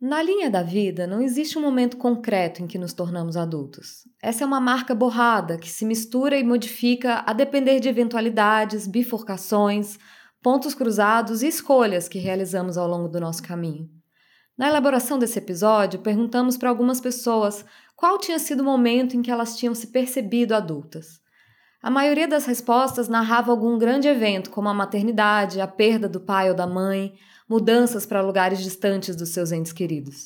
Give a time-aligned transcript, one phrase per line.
[0.00, 4.06] Na linha da vida, não existe um momento concreto em que nos tornamos adultos.
[4.22, 9.98] Essa é uma marca borrada que se mistura e modifica a depender de eventualidades, bifurcações,
[10.42, 13.88] pontos cruzados e escolhas que realizamos ao longo do nosso caminho.
[14.56, 17.64] Na elaboração desse episódio, perguntamos para algumas pessoas
[17.96, 21.20] qual tinha sido o momento em que elas tinham se percebido adultas.
[21.82, 26.50] A maioria das respostas narrava algum grande evento, como a maternidade, a perda do pai
[26.50, 27.14] ou da mãe,
[27.48, 30.24] mudanças para lugares distantes dos seus entes queridos.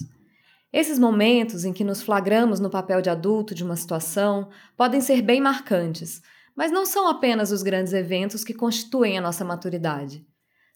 [0.73, 5.20] Esses momentos em que nos flagramos no papel de adulto de uma situação podem ser
[5.20, 6.23] bem marcantes,
[6.55, 10.25] mas não são apenas os grandes eventos que constituem a nossa maturidade.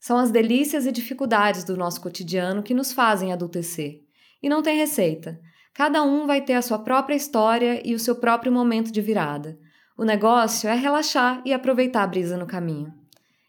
[0.01, 4.03] São as delícias e dificuldades do nosso cotidiano que nos fazem adultecer.
[4.43, 5.41] E não tem receita.
[5.73, 9.59] Cada um vai ter a sua própria história e o seu próprio momento de virada.
[9.97, 12.93] O negócio é relaxar e aproveitar a brisa no caminho.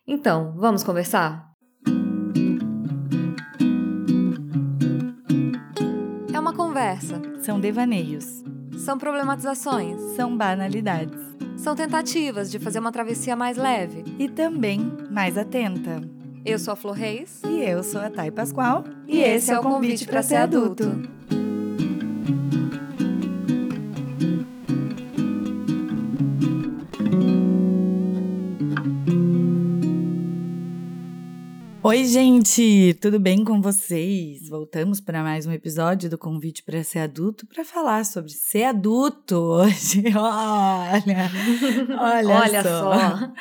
[0.07, 1.54] Então, vamos conversar?
[6.85, 7.21] Conversa.
[7.41, 8.43] São devaneios.
[8.77, 9.99] São problematizações.
[10.15, 11.19] São banalidades.
[11.57, 14.03] São tentativas de fazer uma travessia mais leve.
[14.19, 16.01] E também mais atenta.
[16.45, 17.41] Eu sou a Flor Reis.
[17.43, 18.83] E eu sou a Thay Pascoal.
[19.07, 20.85] E, e esse é o convite para ser adulto.
[31.87, 34.49] Oi, gente, tudo bem com vocês?
[34.49, 39.35] Voltamos para mais um episódio do Convite para Ser Adulto para falar sobre ser adulto
[39.35, 40.03] hoje.
[40.17, 41.31] Olha,
[42.01, 42.91] olha, olha só.
[42.91, 43.33] só.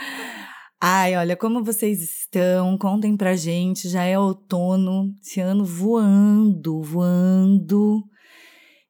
[0.78, 2.76] Ai, olha, como vocês estão?
[2.76, 8.04] Contem pra gente, já é outono, esse ano voando, voando.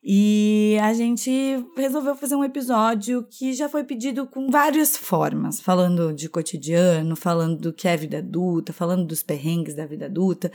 [0.06, 1.30] E a gente
[1.74, 7.58] resolveu fazer um episódio que já foi pedido com várias formas, falando de cotidiano, falando
[7.58, 10.52] do que é vida adulta, falando dos perrengues da vida adulta.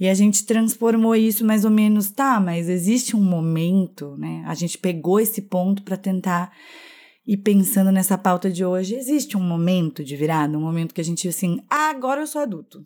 [0.00, 4.42] E a gente transformou isso mais ou menos, tá, mas existe um momento, né?
[4.46, 6.50] A gente pegou esse ponto para tentar
[7.24, 8.96] ir pensando nessa pauta de hoje.
[8.96, 12.42] Existe um momento de virada, um momento que a gente assim, ah, agora eu sou
[12.42, 12.84] adulto.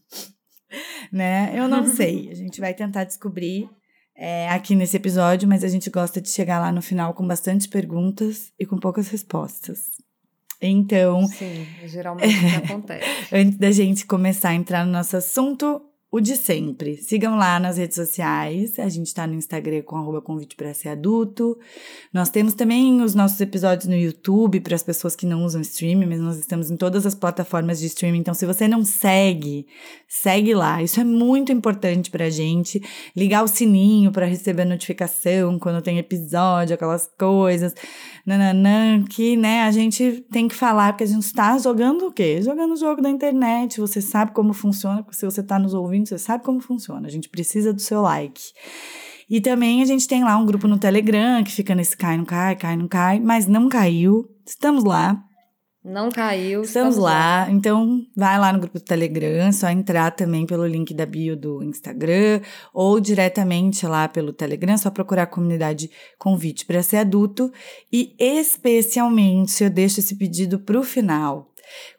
[1.10, 1.54] né?
[1.54, 2.28] Eu não sei.
[2.30, 3.66] A gente vai tentar descobrir
[4.24, 7.68] é, aqui nesse episódio, mas a gente gosta de chegar lá no final com bastante
[7.68, 10.00] perguntas e com poucas respostas.
[10.60, 11.26] Então.
[11.26, 13.34] Sim, geralmente é, acontece.
[13.34, 15.82] Antes da gente começar a entrar no nosso assunto,
[16.12, 16.98] o de sempre.
[16.98, 18.78] Sigam lá nas redes sociais.
[18.78, 21.58] A gente está no Instagram com arroba convite para ser adulto.
[22.12, 26.04] Nós temos também os nossos episódios no YouTube para as pessoas que não usam streaming,
[26.04, 28.18] mas nós estamos em todas as plataformas de streaming.
[28.18, 29.66] Então, se você não segue,
[30.06, 30.82] segue lá.
[30.82, 32.82] Isso é muito importante para a gente.
[33.16, 37.74] Ligar o sininho para receber a notificação quando tem episódio, aquelas coisas.
[38.26, 42.42] Nananã, que né, a gente tem que falar, porque a gente está jogando o quê?
[42.42, 43.80] Jogando o jogo da internet.
[43.80, 47.06] Você sabe como funciona, se você está nos ouvindo você sabe como funciona.
[47.06, 48.42] A gente precisa do seu like.
[49.28, 52.24] E também a gente tem lá um grupo no Telegram que fica nesse cai, não
[52.24, 54.28] cai, cai, não cai, mas não caiu.
[54.46, 55.24] Estamos lá.
[55.84, 56.62] Não caiu.
[56.62, 57.44] Estamos, estamos lá.
[57.44, 57.50] lá.
[57.50, 61.36] Então, vai lá no grupo do Telegram, é só entrar também pelo link da bio
[61.36, 62.40] do Instagram
[62.72, 67.50] ou diretamente lá pelo Telegram, é só procurar a comunidade convite para ser adulto.
[67.92, 71.51] E especialmente eu deixo esse pedido para o final.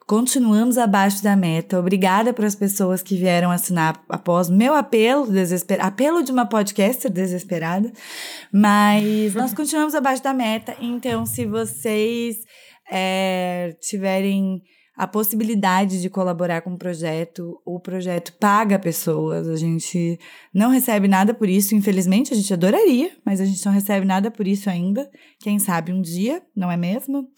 [0.06, 1.78] Continuamos abaixo da meta.
[1.78, 7.10] Obrigada para as pessoas que vieram assinar após meu apelo, desesperado, apelo de uma podcaster
[7.10, 7.92] desesperada.
[8.52, 10.76] Mas nós continuamos abaixo da meta.
[10.80, 12.38] Então, se vocês
[12.90, 14.62] é, tiverem
[14.96, 17.60] a possibilidade de colaborar com o projeto.
[17.64, 20.18] O projeto paga pessoas, a gente
[20.52, 24.30] não recebe nada por isso, infelizmente, a gente adoraria, mas a gente não recebe nada
[24.30, 25.10] por isso ainda.
[25.40, 27.28] Quem sabe um dia, não é mesmo?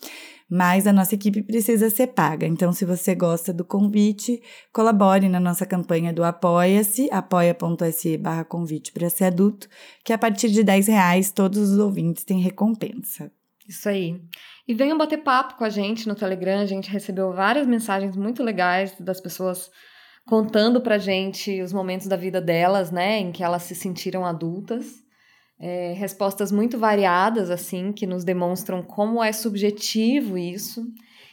[0.48, 2.46] Mas a nossa equipe precisa ser paga.
[2.46, 4.40] Então, se você gosta do convite,
[4.72, 9.68] colabore na nossa campanha do Apoia-se, apoia.se barra convite para ser adulto,
[10.04, 13.30] que a partir de 10 reais todos os ouvintes têm recompensa.
[13.68, 14.20] Isso aí.
[14.68, 16.60] E venham bater papo com a gente no Telegram.
[16.60, 19.70] A gente recebeu várias mensagens muito legais das pessoas
[20.26, 25.05] contando pra gente os momentos da vida delas, né, em que elas se sentiram adultas.
[25.58, 30.86] É, respostas muito variadas, assim, que nos demonstram como é subjetivo isso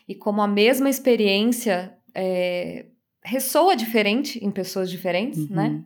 [0.07, 2.85] e como a mesma experiência é,
[3.23, 5.55] ressoa diferente em pessoas diferentes, uhum.
[5.55, 5.83] né?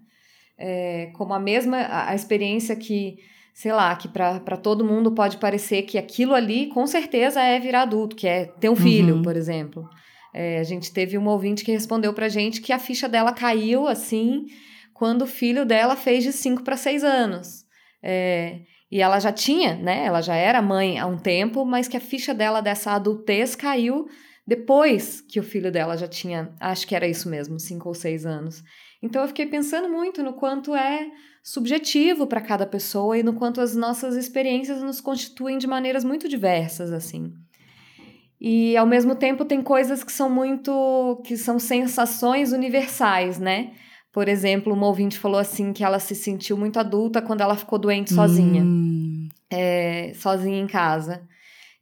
[0.58, 3.18] É, como a mesma a, a experiência que
[3.58, 7.82] sei lá, que para todo mundo pode parecer que aquilo ali com certeza é virar
[7.82, 9.22] adulto, que é ter um filho, uhum.
[9.24, 9.90] por exemplo.
[10.32, 13.88] É, a gente teve uma ouvinte que respondeu pra gente que a ficha dela caiu
[13.88, 14.46] assim
[14.94, 17.66] quando o filho dela fez de 5 para 6 anos.
[18.10, 20.06] É, e ela já tinha, né?
[20.06, 24.08] Ela já era mãe há um tempo, mas que a ficha dela dessa adultez caiu
[24.48, 28.26] depois que o filho dela já tinha, acho que era isso mesmo, 5 ou 6
[28.26, 28.64] anos.
[29.04, 31.12] Então eu fiquei pensando muito no quanto é
[31.44, 36.30] subjetivo para cada pessoa e no quanto as nossas experiências nos constituem de maneiras muito
[36.30, 37.34] diversas, assim.
[38.40, 43.74] E ao mesmo tempo tem coisas que são muito que são sensações universais, né?
[44.18, 47.78] Por exemplo, uma ouvinte falou assim que ela se sentiu muito adulta quando ela ficou
[47.78, 49.30] doente sozinha, hum.
[49.48, 51.22] é, sozinha em casa.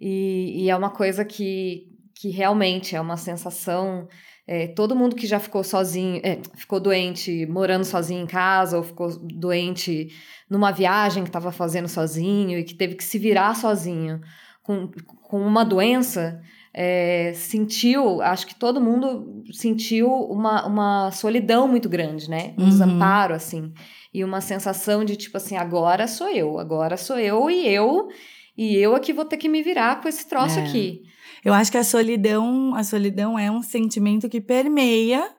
[0.02, 4.10] E, e, é uma coisa que, que realmente é uma sensação.
[4.46, 8.84] É, todo mundo que já ficou sozinho, é, ficou doente morando sozinho em casa, ou
[8.84, 10.10] ficou doente
[10.50, 14.20] numa viagem que estava fazendo sozinho e que teve que se virar sozinho
[14.62, 14.92] com,
[15.22, 16.42] com uma doença,
[16.78, 22.54] é, sentiu, acho que todo mundo sentiu uma, uma solidão muito grande, né?
[22.58, 22.70] Um uhum.
[22.70, 23.72] desamparo, assim.
[24.14, 28.10] E uma sensação de tipo assim, agora sou eu, agora sou eu e eu,
[28.58, 30.64] e eu aqui vou ter que me virar com esse troço é.
[30.64, 31.04] aqui.
[31.46, 35.30] Eu acho que a solidão, a solidão é um sentimento que permeia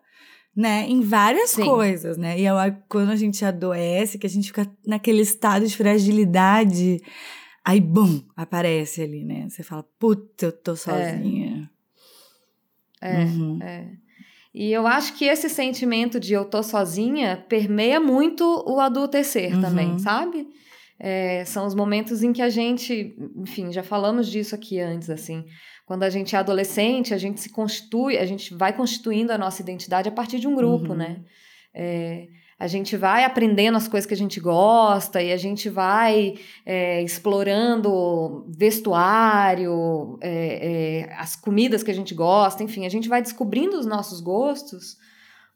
[0.56, 1.66] né, em várias Sim.
[1.66, 2.40] coisas, né?
[2.40, 2.56] E eu,
[2.88, 7.02] quando a gente adoece, que a gente fica naquele estado de fragilidade,
[7.66, 9.48] Aí, bum, aparece ali, né?
[9.48, 10.76] Você fala, puta, eu tô é.
[10.76, 11.68] sozinha.
[13.02, 13.58] É, uhum.
[13.60, 13.88] é.
[14.54, 19.60] E eu acho que esse sentimento de eu tô sozinha permeia muito o adultecer uhum.
[19.60, 20.46] também, sabe?
[20.96, 25.44] É, são os momentos em que a gente, enfim, já falamos disso aqui antes, assim.
[25.84, 29.60] Quando a gente é adolescente, a gente se constitui, a gente vai constituindo a nossa
[29.60, 30.98] identidade a partir de um grupo, uhum.
[30.98, 31.20] né?
[31.74, 36.34] É, a gente vai aprendendo as coisas que a gente gosta e a gente vai
[36.64, 43.20] é, explorando vestuário, é, é, as comidas que a gente gosta, enfim, a gente vai
[43.20, 44.96] descobrindo os nossos gostos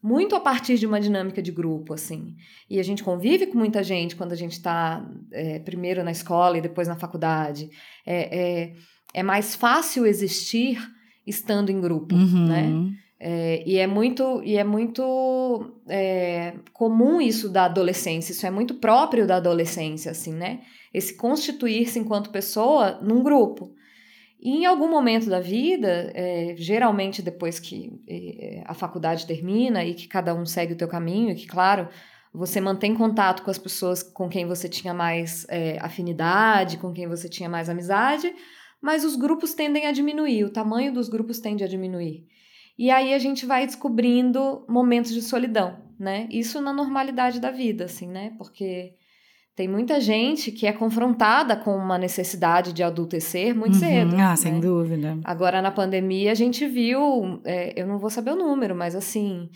[0.01, 2.35] muito a partir de uma dinâmica de grupo, assim.
[2.69, 6.57] E a gente convive com muita gente quando a gente está é, primeiro na escola
[6.57, 7.69] e depois na faculdade.
[8.05, 8.73] É, é,
[9.13, 10.79] é mais fácil existir
[11.25, 12.47] estando em grupo, uhum.
[12.47, 12.93] né?
[13.23, 18.73] É, e é muito, e é muito é, comum isso da adolescência, isso é muito
[18.73, 20.61] próprio da adolescência, assim, né?
[20.91, 23.75] Esse constituir-se enquanto pessoa num grupo.
[24.39, 29.93] E em algum momento da vida, é, geralmente depois que é, a faculdade termina e
[29.93, 31.89] que cada um segue o teu caminho, e que, claro,
[32.33, 37.07] você mantém contato com as pessoas com quem você tinha mais é, afinidade, com quem
[37.07, 38.33] você tinha mais amizade,
[38.81, 42.25] mas os grupos tendem a diminuir, o tamanho dos grupos tende a diminuir.
[42.81, 46.27] E aí a gente vai descobrindo momentos de solidão, né?
[46.31, 48.33] Isso na normalidade da vida, assim, né?
[48.39, 48.93] Porque
[49.55, 54.15] tem muita gente que é confrontada com uma necessidade de adultecer muito uhum, cedo.
[54.15, 54.35] Ah, né?
[54.35, 55.15] sem dúvida.
[55.23, 59.47] Agora, na pandemia, a gente viu, é, eu não vou saber o número, mas assim,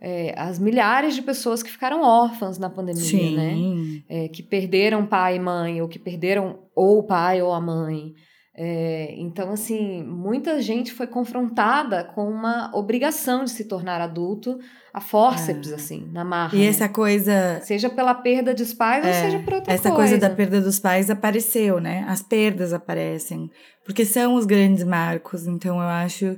[0.00, 3.36] é, as milhares de pessoas que ficaram órfãs na pandemia, Sim.
[3.36, 4.02] né?
[4.08, 8.12] É, que perderam pai e mãe, ou que perderam ou o pai ou a mãe.
[8.60, 14.58] É, então, assim, muita gente foi confrontada com uma obrigação de se tornar adulto
[14.92, 15.76] a fórceps, é.
[15.76, 16.56] assim, na marra.
[16.56, 16.66] E né?
[16.66, 17.60] essa coisa.
[17.62, 20.02] Seja pela perda dos pais é, ou seja por outra essa coisa.
[20.02, 22.04] Essa coisa da perda dos pais apareceu, né?
[22.08, 23.48] As perdas aparecem.
[23.84, 25.46] Porque são os grandes marcos.
[25.46, 26.36] Então, eu acho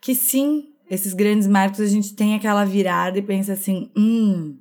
[0.00, 4.56] que sim, esses grandes marcos a gente tem aquela virada e pensa assim: hum,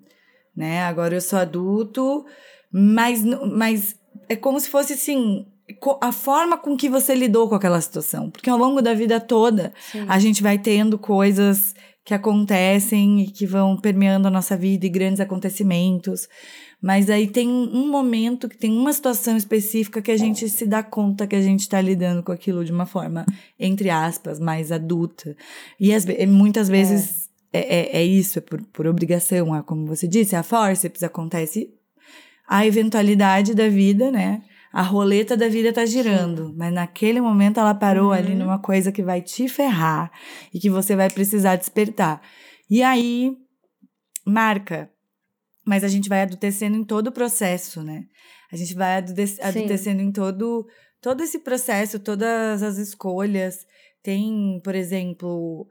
[0.58, 0.82] né?
[0.86, 2.26] Agora eu sou adulto,
[2.72, 3.96] mas, mas
[4.28, 5.46] é como se fosse assim
[6.02, 8.30] a forma com que você lidou com aquela situação.
[8.30, 10.06] Porque ao longo da vida toda, Sim.
[10.08, 11.74] a gente vai tendo coisas
[12.04, 16.28] que acontecem e que vão permeando a nossa vida e grandes acontecimentos.
[16.80, 20.84] Mas aí tem um momento que tem uma situação específica que a gente se dá
[20.84, 23.26] conta que a gente está lidando com aquilo de uma forma,
[23.60, 25.36] entre aspas, mais adulta.
[25.80, 29.88] E as, muitas vezes é, é, é, é isso, é por, por obrigação, é como
[29.88, 31.74] você disse, a forceps acontece
[32.48, 34.44] a eventualidade da vida, né?
[34.76, 38.12] A roleta da vida tá girando, mas naquele momento ela parou uhum.
[38.12, 40.12] ali numa coisa que vai te ferrar
[40.54, 42.22] e que você vai precisar despertar.
[42.70, 43.38] E aí
[44.28, 44.92] marca.
[45.66, 48.04] Mas a gente vai adultecendo em todo o processo, né?
[48.52, 50.68] A gente vai adultecendo em todo
[51.00, 53.66] todo esse processo, todas as escolhas.
[54.04, 55.70] Tem, por exemplo,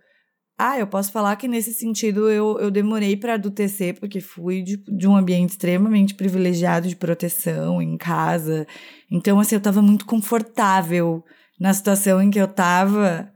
[0.56, 4.76] ah, eu posso falar que nesse sentido eu, eu demorei para adultecer, porque fui de,
[4.76, 8.66] de um ambiente extremamente privilegiado de proteção em casa.
[9.10, 11.24] Então, assim, eu estava muito confortável
[11.58, 13.32] na situação em que eu estava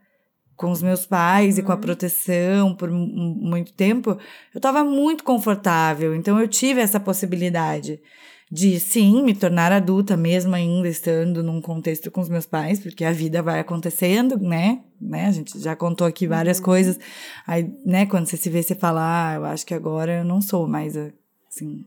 [0.57, 1.61] com os meus pais uhum.
[1.61, 1.81] e com a uhum.
[1.81, 4.11] proteção por muito tempo.
[4.55, 8.01] Eu estava muito confortável, então eu tive essa possibilidade
[8.51, 13.05] de sim me tornar adulta mesmo ainda estando num contexto com os meus pais, porque
[13.05, 14.83] a vida vai acontecendo, né?
[15.01, 15.27] né?
[15.27, 16.65] A gente já contou aqui várias uhum.
[16.65, 16.99] coisas.
[17.47, 20.41] Aí, né, quando você se vê, você fala, ah, eu acho que agora eu não
[20.41, 21.85] sou mais assim,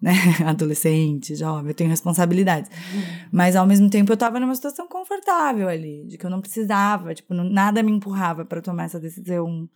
[0.00, 0.12] né,
[0.46, 2.70] adolescente, jovem, eu tenho responsabilidades.
[2.70, 3.28] Uhum.
[3.32, 7.14] Mas ao mesmo tempo eu tava numa situação confortável ali, de que eu não precisava,
[7.14, 9.68] tipo, não, nada me empurrava para tomar essa decisão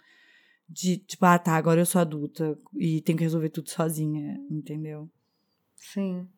[0.69, 5.11] de, tipo, ah, tá, agora eu sou adulta e tenho que resolver tudo sozinha, entendeu?
[5.81, 6.29] Sim,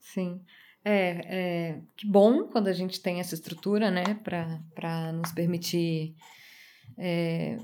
[0.00, 0.40] sim.
[0.84, 6.14] É, é, que bom quando a gente tem essa estrutura, né, para nos permitir.
[6.98, 7.56] É,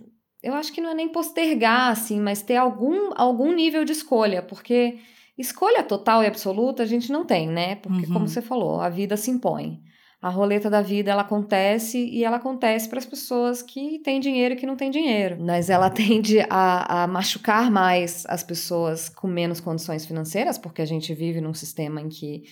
[0.42, 4.40] eu acho que não é nem postergar, assim, mas ter algum, algum nível de escolha,
[4.40, 4.98] porque
[5.36, 7.74] escolha total e absoluta a gente não tem, né?
[7.76, 8.12] Porque, uhum.
[8.12, 9.82] como você falou, a vida se impõe.
[10.20, 14.54] A roleta da vida ela acontece e ela acontece para as pessoas que têm dinheiro
[14.54, 15.36] e que não têm dinheiro.
[15.40, 20.86] Mas ela tende a, a machucar mais as pessoas com menos condições financeiras, porque a
[20.86, 22.44] gente vive num sistema em que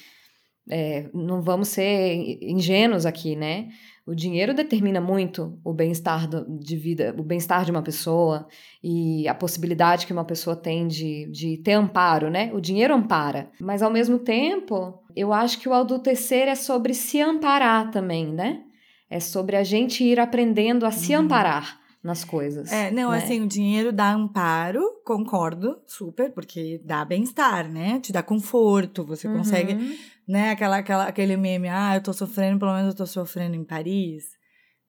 [0.71, 3.68] é, não vamos ser ingênuos aqui, né?
[4.06, 6.28] O dinheiro determina muito o bem-estar
[6.59, 8.47] de vida, o bem-estar de uma pessoa
[8.83, 12.50] e a possibilidade que uma pessoa tem de, de ter amparo, né?
[12.52, 13.50] O dinheiro ampara.
[13.61, 18.62] Mas ao mesmo tempo, eu acho que o adultecer é sobre se amparar também, né?
[19.11, 21.23] É sobre a gente ir aprendendo a se uhum.
[21.23, 22.71] amparar nas coisas.
[22.73, 23.18] É, não, né?
[23.18, 28.00] assim, o dinheiro dá amparo, concordo, super, porque dá bem-estar, né?
[28.00, 29.38] Te dá conforto, você uhum.
[29.38, 30.50] consegue né?
[30.50, 34.25] Aquela, aquela, aquele meme, ah, eu tô sofrendo, pelo menos eu tô sofrendo em Paris.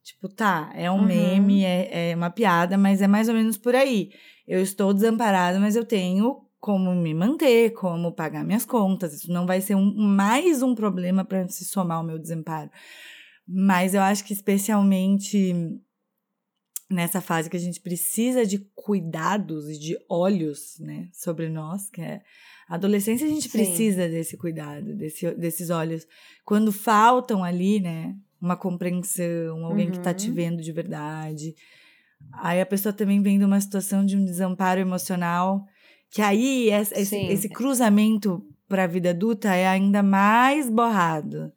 [0.04, 1.06] Tipo, tá, é um uhum.
[1.06, 4.12] meme, é, é uma piada, mas é mais ou menos por aí.
[4.48, 9.14] Eu estou desamparada, mas eu tenho como me manter, como pagar minhas contas.
[9.14, 12.72] Isso não vai ser um, mais um problema para se somar ao meu desamparo.
[13.48, 15.54] Mas eu acho que especialmente
[16.90, 22.02] nessa fase que a gente precisa de cuidados e de olhos, né, sobre nós, que
[22.02, 22.24] é
[22.68, 23.58] a adolescência a gente Sim.
[23.60, 26.08] precisa desse cuidado, desse, desses olhos.
[26.44, 29.92] Quando faltam ali, né, uma compreensão, alguém tá uhum.
[29.92, 31.54] que está te vendo de verdade.
[32.34, 35.68] Aí a pessoa também vem de uma situação de um desamparo emocional,
[36.12, 41.52] que aí esse, esse cruzamento para a vida adulta é ainda mais borrado,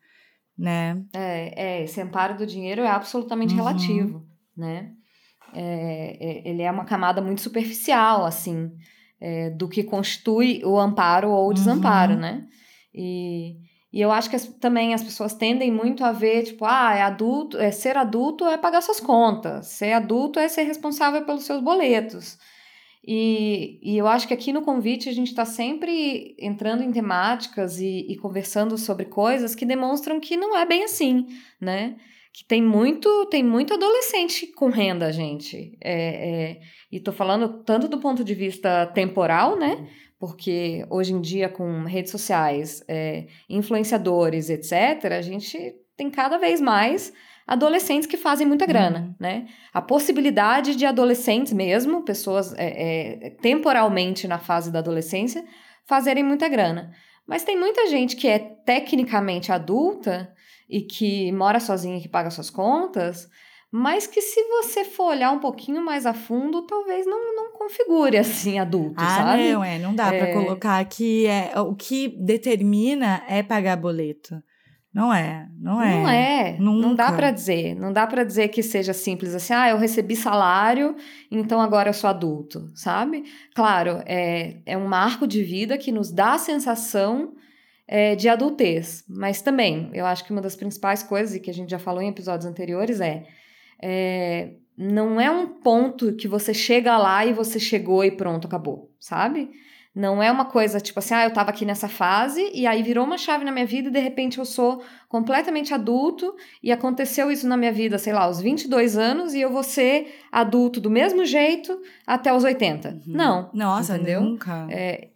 [0.56, 1.02] né?
[1.14, 3.58] É, é, esse amparo do dinheiro é absolutamente uhum.
[3.58, 4.26] relativo,
[4.56, 4.92] né?
[5.54, 8.70] É, é, ele é uma camada muito superficial, assim
[9.20, 12.20] é, do que constitui o amparo ou o desamparo, uhum.
[12.20, 12.46] né?
[12.94, 13.56] E,
[13.92, 17.02] e eu acho que as, também as pessoas tendem muito a ver, tipo, ah, é
[17.02, 21.62] adulto, é ser adulto é pagar suas contas, ser adulto é ser responsável pelos seus
[21.62, 22.38] boletos.
[23.06, 27.80] E, e eu acho que aqui no convite a gente está sempre entrando em temáticas
[27.80, 31.26] e, e conversando sobre coisas que demonstram que não é bem assim,
[31.60, 31.96] né?
[32.38, 35.76] que tem muito tem muito adolescente com renda, gente.
[35.82, 36.60] É, é,
[36.92, 39.88] e tô falando tanto do ponto de vista temporal, né?
[40.20, 46.60] Porque hoje em dia, com redes sociais, é, influenciadores, etc., a gente tem cada vez
[46.60, 47.12] mais
[47.48, 49.14] adolescentes que fazem muita grana, uhum.
[49.18, 49.46] né?
[49.72, 55.42] A possibilidade de adolescentes mesmo, pessoas é, é, temporalmente na fase da adolescência,
[55.86, 56.92] fazerem muita grana.
[57.26, 60.30] Mas tem muita gente que é tecnicamente adulta
[60.68, 63.26] e que mora sozinha e que paga suas contas,
[63.72, 68.16] mas que se você for olhar um pouquinho mais a fundo, talvez não, não configure
[68.20, 69.52] assim adulto, ah, sabe?
[69.52, 70.18] Não, é, não dá é...
[70.18, 74.42] para colocar que é o que determina é pagar boleto.
[74.98, 75.94] Não é, não é.
[75.94, 76.56] Não é.
[76.58, 76.86] Nunca.
[76.88, 77.76] Não dá para dizer.
[77.76, 80.96] Não dá para dizer que seja simples assim, ah, eu recebi salário,
[81.30, 83.22] então agora eu sou adulto, sabe?
[83.54, 87.32] Claro, é, é um marco de vida que nos dá a sensação
[87.86, 89.04] é, de adultez.
[89.08, 92.02] Mas também, eu acho que uma das principais coisas, e que a gente já falou
[92.02, 93.24] em episódios anteriores, é,
[93.80, 98.92] é não é um ponto que você chega lá e você chegou e pronto, acabou,
[98.98, 99.48] sabe?
[99.94, 103.04] Não é uma coisa tipo assim, ah, eu tava aqui nessa fase e aí virou
[103.04, 107.48] uma chave na minha vida e de repente eu sou completamente adulto e aconteceu isso
[107.48, 111.24] na minha vida, sei lá, aos 22 anos e eu vou ser adulto do mesmo
[111.24, 112.88] jeito até os 80.
[112.88, 113.00] Uhum.
[113.06, 113.50] Não.
[113.52, 114.20] Nossa, entendeu?
[114.20, 114.66] nunca.
[114.70, 115.08] É,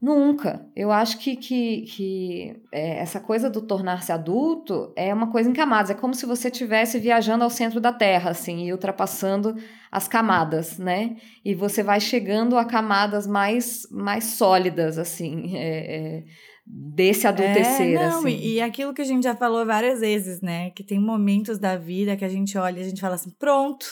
[0.00, 0.68] Nunca.
[0.76, 5.54] Eu acho que, que, que é, essa coisa do tornar-se adulto é uma coisa em
[5.54, 5.90] camadas.
[5.90, 9.56] É como se você estivesse viajando ao centro da Terra, assim, e ultrapassando
[9.90, 11.16] as camadas, né?
[11.42, 16.24] E você vai chegando a camadas mais, mais sólidas, assim, é, é,
[16.66, 18.36] desse adultecer, é, não, assim.
[18.36, 20.70] E, e aquilo que a gente já falou várias vezes, né?
[20.70, 23.86] Que tem momentos da vida que a gente olha e a gente fala assim, pronto,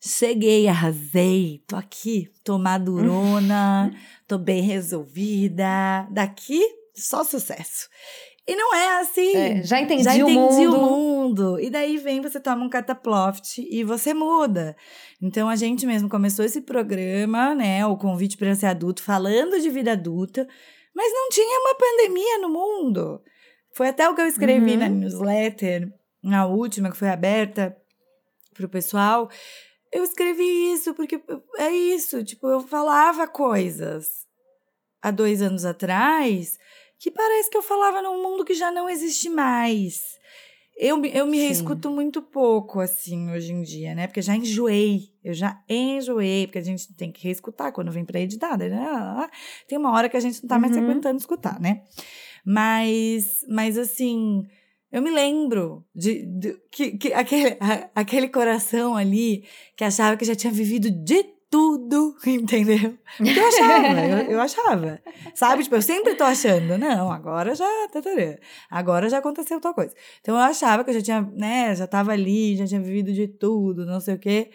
[0.00, 3.94] cheguei, arrasei, tô aqui, tô madurona,
[4.26, 6.08] tô bem resolvida.
[6.10, 6.62] Daqui,
[6.94, 7.88] só sucesso.
[8.48, 9.36] E não é assim.
[9.36, 10.76] É, já entendi, já entendi o, mundo.
[10.76, 11.60] o mundo.
[11.60, 14.74] E daí vem, você toma um cataploft e você muda.
[15.22, 17.84] Então a gente mesmo começou esse programa, né?
[17.86, 20.48] O convite para ser adulto, falando de vida adulta,
[20.94, 23.22] mas não tinha uma pandemia no mundo.
[23.72, 24.78] Foi até o que eu escrevi uhum.
[24.78, 25.92] na newsletter,
[26.22, 27.76] na última, que foi aberta
[28.52, 29.30] para o pessoal
[29.92, 31.20] eu escrevi isso porque
[31.58, 34.06] é isso, tipo, eu falava coisas
[35.02, 36.58] há dois anos atrás
[36.98, 40.18] que parece que eu falava num mundo que já não existe mais.
[40.76, 44.06] Eu, eu me reescuto muito pouco, assim, hoje em dia, né?
[44.06, 45.10] Porque já enjoei.
[45.22, 48.56] Eu já enjoei, porque a gente tem que reescutar quando vem pra editar.
[48.56, 49.28] Né?
[49.68, 50.84] Tem uma hora que a gente não tá mais uhum.
[50.84, 51.82] aguentando escutar, né?
[52.44, 54.46] Mas, mas assim,
[54.92, 57.56] eu me lembro de, de que, que aquele,
[57.94, 59.44] aquele coração ali
[59.76, 62.96] que achava que já tinha vivido de tudo, entendeu?
[63.16, 65.02] Porque eu achava, eu, eu, achava.
[65.34, 65.64] Sabe?
[65.64, 67.66] Tipo, eu sempre tô achando, não, agora já.
[68.70, 69.94] Agora já aconteceu tal coisa.
[70.20, 73.26] Então eu achava que eu já tinha, né, já tava ali, já tinha vivido de
[73.26, 74.50] tudo, não sei o quê.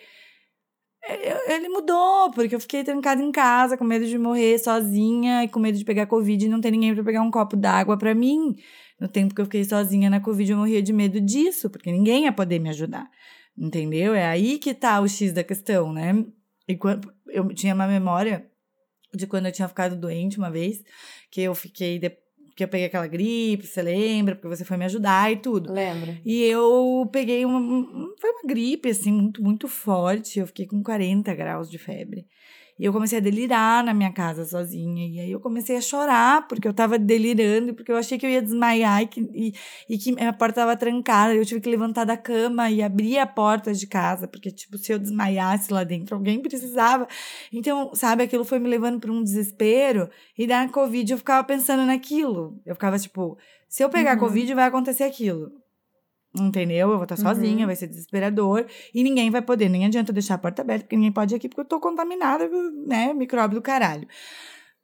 [1.47, 5.59] Ele mudou, porque eu fiquei trancada em casa, com medo de morrer sozinha e com
[5.59, 8.55] medo de pegar Covid e não ter ninguém para pegar um copo d'água para mim.
[8.99, 12.23] No tempo que eu fiquei sozinha na Covid, eu morria de medo disso, porque ninguém
[12.23, 13.09] ia poder me ajudar.
[13.57, 14.13] Entendeu?
[14.13, 16.25] É aí que tá o X da questão, né?
[16.67, 18.45] E quando, eu tinha uma memória
[19.13, 20.83] de quando eu tinha ficado doente uma vez,
[21.29, 21.99] que eu fiquei.
[21.99, 22.11] De,
[22.55, 24.33] que eu peguei aquela gripe, você lembra?
[24.33, 25.73] Porque você foi me ajudar e tudo.
[25.73, 26.17] Lembro.
[26.23, 27.59] E eu peguei uma.
[28.19, 30.39] Foi uma gripe, assim, muito, muito forte.
[30.39, 32.25] Eu fiquei com 40 graus de febre.
[32.77, 35.07] E eu comecei a delirar na minha casa sozinha.
[35.07, 38.29] E aí eu comecei a chorar, porque eu tava delirando, porque eu achei que eu
[38.29, 39.53] ia desmaiar e que, e,
[39.89, 41.33] e que a porta tava trancada.
[41.33, 44.91] Eu tive que levantar da cama e abrir a porta de casa, porque, tipo, se
[44.91, 47.07] eu desmaiasse lá dentro, alguém precisava.
[47.51, 50.09] Então, sabe, aquilo foi me levando para um desespero.
[50.37, 52.59] E da Covid eu ficava pensando naquilo.
[52.65, 53.37] Eu ficava, tipo,
[53.69, 54.19] se eu pegar uhum.
[54.19, 55.51] Covid, vai acontecer aquilo.
[56.39, 56.91] Entendeu?
[56.91, 57.65] Eu vou estar sozinha, uhum.
[57.65, 58.65] vai ser desesperador.
[58.93, 61.47] E ninguém vai poder, nem adianta deixar a porta aberta, porque ninguém pode ir aqui,
[61.47, 62.49] porque eu tô contaminada,
[62.87, 63.13] né?
[63.13, 64.07] Micróbio do caralho.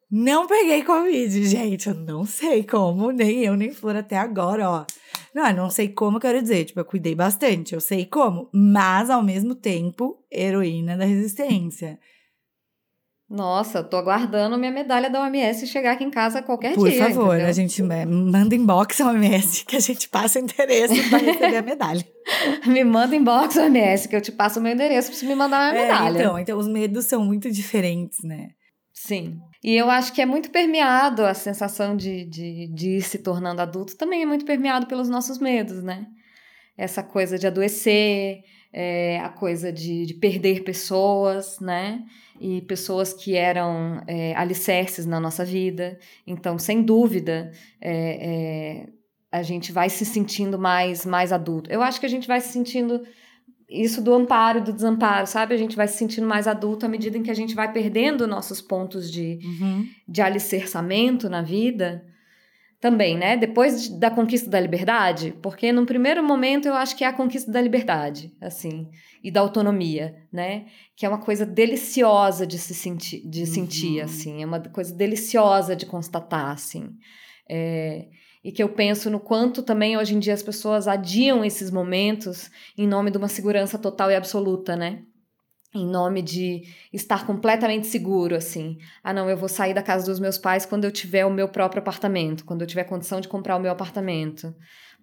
[0.09, 1.87] Não peguei Covid, gente.
[1.87, 4.85] Eu não sei como, nem eu, nem Flor até agora, ó.
[5.33, 6.65] Não, eu não sei como, eu quero dizer.
[6.65, 8.49] Tipo, eu cuidei bastante, eu sei como.
[8.53, 11.97] Mas, ao mesmo tempo, heroína da resistência.
[13.31, 17.05] Nossa, eu tô aguardando minha medalha da OMS chegar aqui em casa qualquer Por dia.
[17.05, 17.47] Por favor, entendeu?
[17.47, 21.61] a gente manda inbox ao OMS que a gente passa o endereço para receber a
[21.61, 22.05] medalha.
[22.67, 25.35] me manda inbox ao OMS que eu te passo o meu endereço para você me
[25.35, 26.19] mandar uma é, medalha.
[26.19, 28.49] Então, então, os medos são muito diferentes, né?
[28.93, 29.39] Sim.
[29.63, 33.61] E eu acho que é muito permeado a sensação de, de, de ir se tornando
[33.61, 36.05] adulto, também é muito permeado pelos nossos medos, né?
[36.77, 38.41] Essa coisa de adoecer,
[38.73, 42.03] é, a coisa de, de perder pessoas, né?
[42.41, 45.99] E pessoas que eram é, alicerces na nossa vida.
[46.25, 47.93] Então, sem dúvida, é,
[48.81, 48.89] é,
[49.31, 51.71] a gente vai se sentindo mais, mais adulto.
[51.71, 53.03] Eu acho que a gente vai se sentindo
[53.69, 55.53] isso do amparo e do desamparo, sabe?
[55.53, 58.27] A gente vai se sentindo mais adulto à medida em que a gente vai perdendo
[58.27, 59.87] nossos pontos de, uhum.
[60.07, 62.03] de alicerçamento na vida
[62.81, 63.37] também, né?
[63.37, 67.13] Depois de, da conquista da liberdade, porque no primeiro momento eu acho que é a
[67.13, 68.89] conquista da liberdade, assim,
[69.23, 70.65] e da autonomia, né?
[70.97, 73.45] Que é uma coisa deliciosa de se sentir, de uhum.
[73.45, 76.89] sentir, assim, é uma coisa deliciosa de constatar, assim.
[77.47, 78.07] É,
[78.43, 82.49] e que eu penso no quanto também hoje em dia as pessoas adiam esses momentos
[82.75, 85.03] em nome de uma segurança total e absoluta, né?
[85.73, 88.77] Em nome de estar completamente seguro, assim.
[89.03, 91.47] Ah, não, eu vou sair da casa dos meus pais quando eu tiver o meu
[91.47, 94.53] próprio apartamento, quando eu tiver condição de comprar o meu apartamento.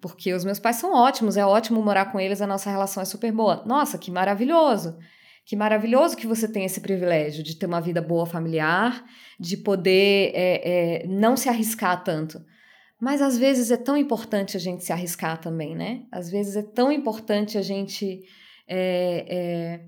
[0.00, 3.06] Porque os meus pais são ótimos, é ótimo morar com eles, a nossa relação é
[3.06, 3.64] super boa.
[3.66, 4.98] Nossa, que maravilhoso!
[5.44, 9.02] Que maravilhoso que você tem esse privilégio de ter uma vida boa familiar,
[9.40, 12.38] de poder é, é, não se arriscar tanto.
[13.00, 16.02] Mas às vezes é tão importante a gente se arriscar também, né?
[16.12, 18.20] Às vezes é tão importante a gente.
[18.68, 19.80] É, é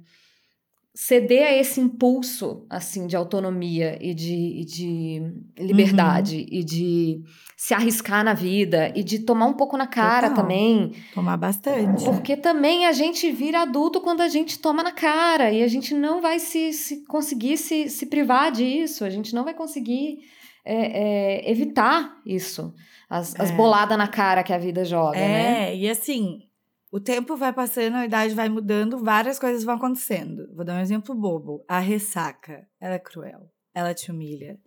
[0.94, 5.22] ceder a esse impulso assim de autonomia e de, e de
[5.59, 6.46] liberdade uhum.
[6.50, 7.22] e de
[7.57, 10.42] se arriscar na vida e de tomar um pouco na cara Total.
[10.42, 10.92] também.
[11.14, 12.05] Tomar bastante.
[12.05, 15.94] Porque também a gente vira adulto quando a gente toma na cara e a gente
[15.94, 20.18] não vai se, se conseguir se, se privar disso, a gente não vai conseguir
[20.64, 22.74] é, é, evitar isso.
[23.09, 23.42] As, é.
[23.42, 25.70] as boladas na cara que a vida joga, é, né?
[25.70, 26.42] É, e assim,
[26.90, 30.53] o tempo vai passando, a idade vai mudando, várias coisas vão acontecendo.
[30.55, 31.64] Vou dar um exemplo bobo.
[31.68, 33.48] A ressaca, ela é cruel.
[33.72, 34.59] Ela te humilha.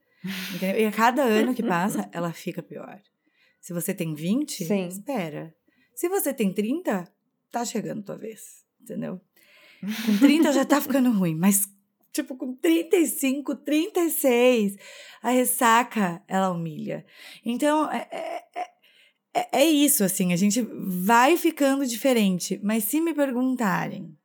[0.55, 0.79] Entendeu?
[0.79, 3.01] E a cada ano que passa, ela fica pior.
[3.59, 4.87] Se você tem 20, Sim.
[4.87, 5.53] espera.
[5.93, 7.11] Se você tem 30,
[7.51, 8.63] tá chegando tua vez.
[8.81, 9.19] Entendeu?
[10.05, 11.67] Com 30 já tá ficando ruim, mas
[12.13, 14.77] tipo com 35, 36,
[15.21, 17.05] a ressaca ela humilha.
[17.43, 18.43] Então, é, é,
[19.33, 22.59] é é, isso, assim, a gente vai ficando diferente.
[22.63, 24.15] Mas se me perguntarem,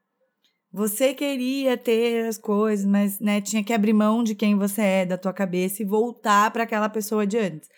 [0.71, 5.07] você queria ter as coisas, mas né, tinha que abrir mão de quem você é,
[5.07, 7.69] da tua cabeça e voltar para aquela pessoa de antes.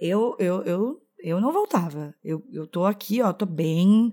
[0.00, 2.14] Eu, eu, eu, eu não voltava.
[2.24, 4.12] Eu, eu tô aqui, ó, tô bem.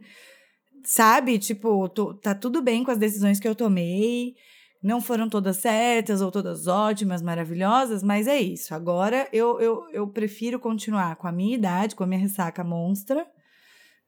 [0.84, 1.40] Sabe?
[1.40, 4.36] Tipo, tô, tá tudo bem com as decisões que eu tomei.
[4.82, 8.74] Não foram todas certas ou todas ótimas, maravilhosas, mas é isso.
[8.74, 13.26] Agora eu, eu, eu prefiro continuar com a minha idade, com a minha ressaca monstra,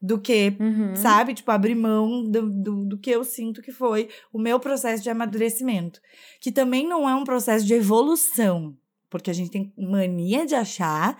[0.01, 0.95] do que, uhum.
[0.95, 1.33] sabe?
[1.33, 5.09] Tipo, abrir mão do, do, do, que eu sinto que foi o meu processo de
[5.09, 5.99] amadurecimento.
[6.39, 8.77] Que também não é um processo de evolução,
[9.09, 11.17] porque a gente tem mania de achar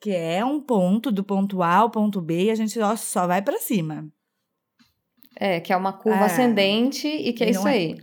[0.00, 3.26] que é um ponto, do ponto A ao ponto B, e a gente ó, só
[3.26, 4.08] vai para cima.
[5.38, 6.24] É, que é uma curva é.
[6.26, 7.96] ascendente e que é isso é.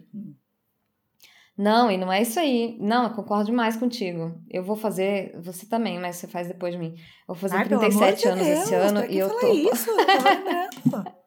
[1.58, 2.78] Não, e não é isso aí.
[2.80, 4.34] Não, eu concordo demais contigo.
[4.50, 6.96] Eu vou fazer, você também, mas você faz depois de mim.
[7.28, 9.54] Eu vou fazer Ai, 37 anos Deus, esse ano e eu tô.
[9.54, 11.04] Isso, eu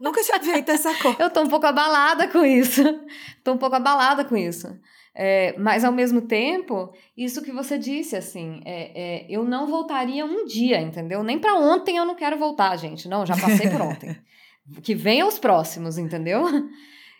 [0.00, 1.16] Nunca tinha feito essa coisa.
[1.20, 2.82] Eu tô um pouco abalada com isso.
[3.42, 4.68] tô um pouco abalada com isso.
[5.14, 10.24] É, mas ao mesmo tempo, isso que você disse, assim, é, é, eu não voltaria
[10.24, 11.24] um dia, entendeu?
[11.24, 13.08] Nem para ontem eu não quero voltar, gente.
[13.08, 14.16] Não, já passei por ontem.
[14.82, 16.44] que venham os próximos, entendeu?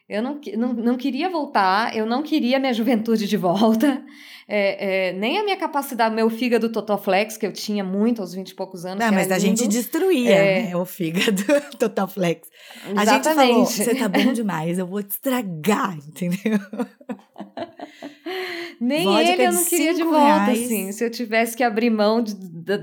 [0.09, 4.03] Eu não, não, não queria voltar, eu não queria minha juventude de volta,
[4.49, 8.49] é, é, nem a minha capacidade, meu fígado Totoflex, que eu tinha muito aos 20
[8.49, 9.05] e poucos anos.
[9.05, 10.63] Não, mas a gente destruía é...
[10.63, 11.43] né, o fígado
[11.79, 12.49] Totoflex.
[12.97, 13.15] A Exatamente.
[13.15, 16.59] gente falou: você tá bom demais, eu vou te estragar, entendeu?
[18.81, 20.65] Nem Vodka ele eu não queria de volta, reais.
[20.65, 20.93] assim.
[20.93, 22.79] Se eu tivesse que abrir mão de, de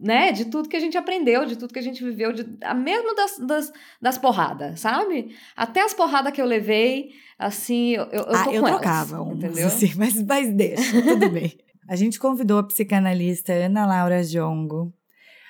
[0.00, 3.14] né, de tudo que a gente aprendeu, de tudo que a gente viveu, de, mesmo
[3.14, 5.36] das, das, das porradas, sabe?
[5.54, 9.66] Até as porradas que eu levei, assim, eu, eu ah, eu trocava elas, entendeu?
[9.66, 11.58] Assim, mas, mas deixa, tudo bem.
[11.86, 14.92] A gente convidou a psicanalista Ana Laura Jongo.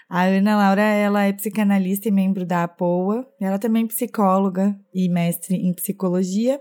[0.09, 3.25] A Ana Laura, ela é psicanalista e membro da APOA.
[3.41, 6.61] Ela também é psicóloga e mestre em psicologia.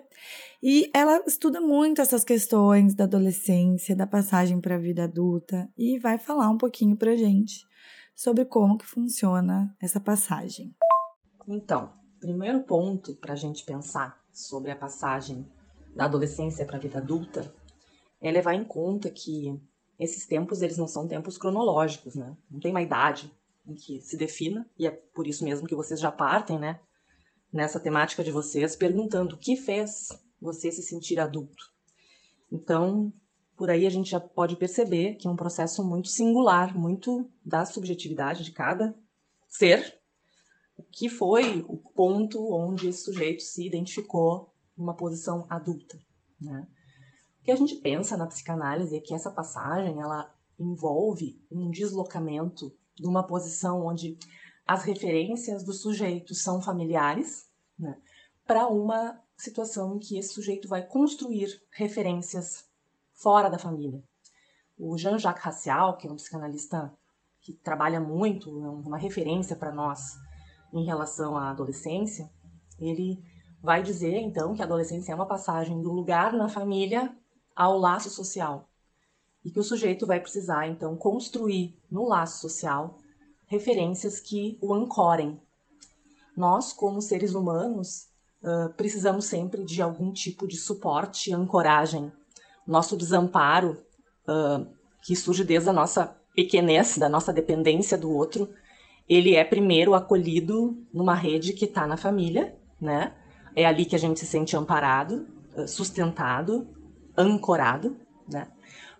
[0.62, 5.97] E ela estuda muito essas questões da adolescência, da passagem para a vida adulta e
[5.97, 7.68] vai falar um pouquinho pra gente
[8.19, 10.75] sobre como que funciona essa passagem.
[11.47, 15.49] Então, primeiro ponto para a gente pensar sobre a passagem
[15.95, 17.55] da adolescência para a vida adulta
[18.19, 19.58] é levar em conta que
[19.97, 22.36] esses tempos eles não são tempos cronológicos, né?
[22.51, 23.34] Não tem uma idade
[23.65, 26.82] em que se defina e é por isso mesmo que vocês já partem, né?
[27.53, 30.10] Nessa temática de vocês perguntando o que fez
[30.41, 31.71] você se sentir adulto.
[32.51, 33.13] Então,
[33.60, 37.65] por aí a gente já pode perceber que é um processo muito singular, muito da
[37.65, 38.98] subjetividade de cada
[39.50, 40.00] ser,
[40.93, 46.00] que foi o ponto onde esse sujeito se identificou numa posição adulta.
[46.39, 46.65] Né?
[47.41, 52.74] O que a gente pensa na psicanálise é que essa passagem ela envolve um deslocamento
[52.95, 54.17] de uma posição onde
[54.65, 57.98] as referências do sujeito são familiares, né,
[58.48, 62.68] para uma situação em que esse sujeito vai construir referências
[63.21, 64.01] fora da família.
[64.77, 66.91] O Jean-Jacques Racial, que é um psicanalista
[67.41, 70.17] que trabalha muito, é uma referência para nós
[70.73, 72.29] em relação à adolescência,
[72.79, 73.21] ele
[73.62, 77.13] vai dizer então que a adolescência é uma passagem do lugar na família
[77.55, 78.69] ao laço social
[79.43, 82.99] e que o sujeito vai precisar então construir no laço social
[83.47, 85.41] referências que o ancorem.
[86.38, 88.08] Nós, como seres humanos,
[88.77, 92.13] precisamos sempre de algum tipo de suporte, ancoragem
[92.69, 93.77] nosso desamparo,
[94.27, 94.65] uh,
[95.03, 98.49] que surge desde a nossa pequenez, da nossa dependência do outro,
[99.08, 103.13] ele é primeiro acolhido numa rede que está na família, né?
[103.55, 105.27] É ali que a gente se sente amparado,
[105.67, 106.67] sustentado,
[107.17, 107.97] ancorado,
[108.32, 108.47] né?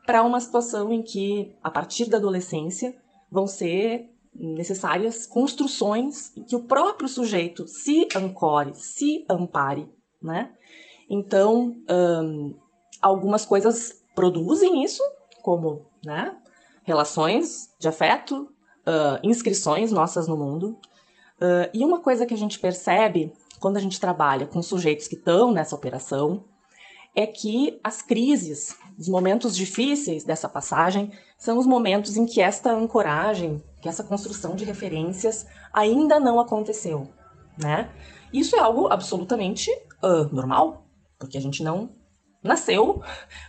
[0.06, 2.96] Para uma situação em que, a partir da adolescência,
[3.32, 9.88] vão ser necessárias construções que o próprio sujeito se ancore, se ampare,
[10.22, 10.52] né?
[11.10, 11.76] Então,
[13.02, 15.04] algumas coisas produzem isso,
[15.42, 16.36] como né,
[16.84, 18.50] relações de afeto,
[18.86, 20.78] uh, inscrições nossas no mundo.
[21.40, 25.16] Uh, e uma coisa que a gente percebe quando a gente trabalha com sujeitos que
[25.16, 26.44] estão nessa operação
[27.16, 32.72] é que as crises, os momentos difíceis dessa passagem, são os momentos em que esta
[32.72, 37.10] ancoragem, que essa construção de referências ainda não aconteceu,
[37.58, 37.90] né?
[38.32, 39.72] Isso é algo absolutamente
[40.04, 40.86] uh, normal,
[41.18, 41.90] porque a gente não
[42.44, 43.04] nasceu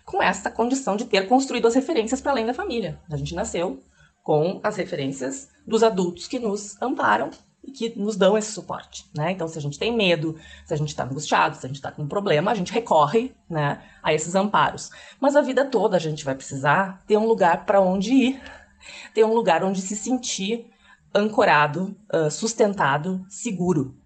[0.05, 3.01] com essa condição de ter construído as referências para além da família.
[3.11, 3.81] A gente nasceu
[4.23, 7.31] com as referências dos adultos que nos amparam
[7.63, 9.33] e que nos dão esse suporte, né?
[9.33, 11.93] Então, se a gente tem medo, se a gente está angustiado, se a gente está
[11.93, 14.91] com um problema, a gente recorre, né, a esses amparos.
[15.21, 18.43] Mas a vida toda a gente vai precisar ter um lugar para onde ir,
[19.13, 20.71] ter um lugar onde se sentir
[21.15, 21.95] ancorado,
[22.31, 24.00] sustentado, seguro,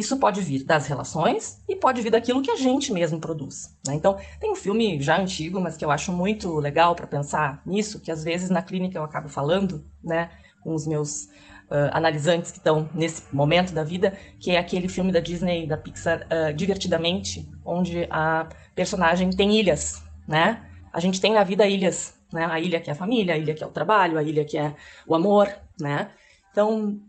[0.00, 3.76] isso pode vir das relações e pode vir daquilo que a gente mesmo produz.
[3.86, 3.94] Né?
[3.94, 8.00] Então, tem um filme já antigo, mas que eu acho muito legal para pensar nisso,
[8.00, 10.30] que às vezes na clínica eu acabo falando, né,
[10.62, 11.24] com os meus
[11.70, 15.76] uh, analisantes que estão nesse momento da vida, que é aquele filme da Disney, da
[15.76, 20.66] Pixar, uh, Divertidamente, onde a personagem tem ilhas, né?
[20.92, 22.44] A gente tem na vida ilhas, né?
[22.44, 24.58] A ilha que é a família, a ilha que é o trabalho, a ilha que
[24.58, 24.74] é
[25.06, 25.48] o amor,
[25.80, 26.10] né?
[26.50, 27.00] Então,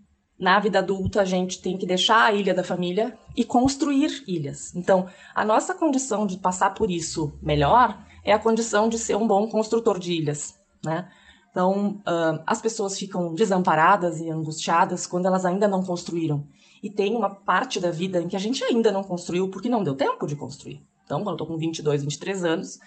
[0.42, 4.76] na vida adulta a gente tem que deixar a ilha da família e construir ilhas.
[4.76, 9.28] Então, a nossa condição de passar por isso melhor é a condição de ser um
[9.28, 11.08] bom construtor de ilhas, né?
[11.52, 16.48] Então, uh, as pessoas ficam desamparadas e angustiadas quando elas ainda não construíram.
[16.82, 19.84] E tem uma parte da vida em que a gente ainda não construiu porque não
[19.84, 20.82] deu tempo de construir.
[21.06, 22.80] Então, quando eu estou com 22, 23 anos,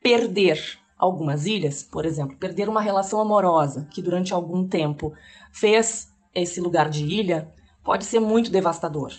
[0.00, 5.12] perder algumas ilhas, por exemplo, perder uma relação amorosa que durante algum tempo
[5.50, 7.52] fez esse lugar de ilha,
[7.84, 9.12] pode ser muito devastador.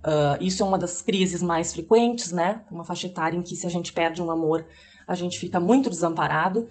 [0.00, 2.64] Uh, isso é uma das crises mais frequentes, né?
[2.70, 4.66] Uma faixa etária em que se a gente perde um amor,
[5.06, 6.68] a gente fica muito desamparado.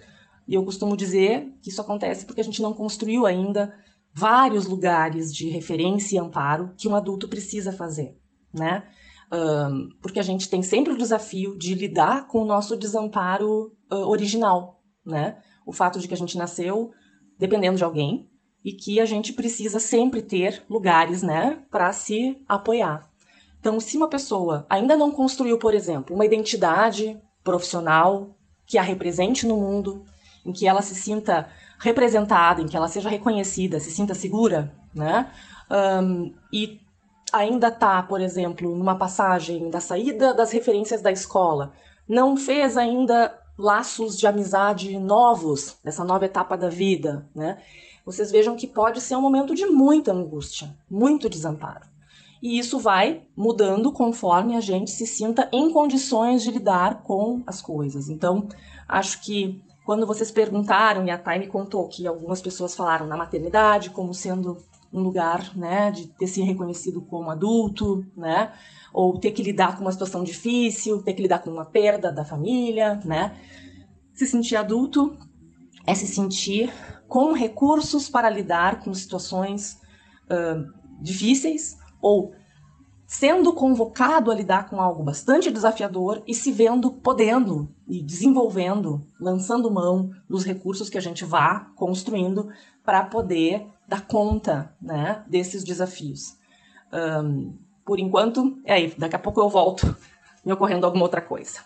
[0.48, 3.72] E eu costumo dizer que isso acontece porque a gente não construiu ainda
[4.12, 8.16] vários lugares de referência e amparo que um adulto precisa fazer,
[8.52, 8.84] né?
[9.32, 14.08] Um, porque a gente tem sempre o desafio de lidar com o nosso desamparo uh,
[14.08, 15.38] original, né?
[15.64, 16.90] O fato de que a gente nasceu
[17.38, 18.29] dependendo de alguém
[18.64, 23.08] e que a gente precisa sempre ter lugares, né, para se apoiar.
[23.58, 28.30] Então, se uma pessoa ainda não construiu, por exemplo, uma identidade profissional
[28.66, 30.04] que a represente no mundo,
[30.44, 35.30] em que ela se sinta representada, em que ela seja reconhecida, se sinta segura, né?
[35.70, 36.80] Um, e
[37.32, 41.72] ainda está, por exemplo, numa passagem da saída das referências da escola,
[42.08, 47.58] não fez ainda laços de amizade novos nessa nova etapa da vida, né?
[48.04, 51.88] Vocês vejam que pode ser um momento de muita angústia, muito desamparo.
[52.42, 57.60] E isso vai mudando conforme a gente se sinta em condições de lidar com as
[57.60, 58.08] coisas.
[58.08, 58.48] Então,
[58.88, 63.16] acho que quando vocês perguntaram, e a Thay me contou que algumas pessoas falaram na
[63.16, 64.56] maternidade como sendo
[64.92, 68.52] um lugar, né, de ter se reconhecido como adulto, né,
[68.92, 72.24] ou ter que lidar com uma situação difícil, ter que lidar com uma perda da
[72.24, 73.36] família, né.
[74.12, 75.16] Se sentir adulto
[75.86, 76.72] é se sentir
[77.08, 79.80] com recursos para lidar com situações
[80.30, 82.32] uh, difíceis ou
[83.06, 89.68] sendo convocado a lidar com algo bastante desafiador e se vendo podendo e desenvolvendo, lançando
[89.68, 92.48] mão dos recursos que a gente vá construindo
[92.84, 96.36] para poder dar conta né, desses desafios.
[96.92, 98.94] Um, por enquanto, é aí.
[98.96, 99.96] Daqui a pouco eu volto
[100.46, 101.58] me ocorrendo alguma outra coisa.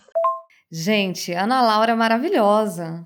[0.72, 3.04] Gente, Ana Laura é maravilhosa.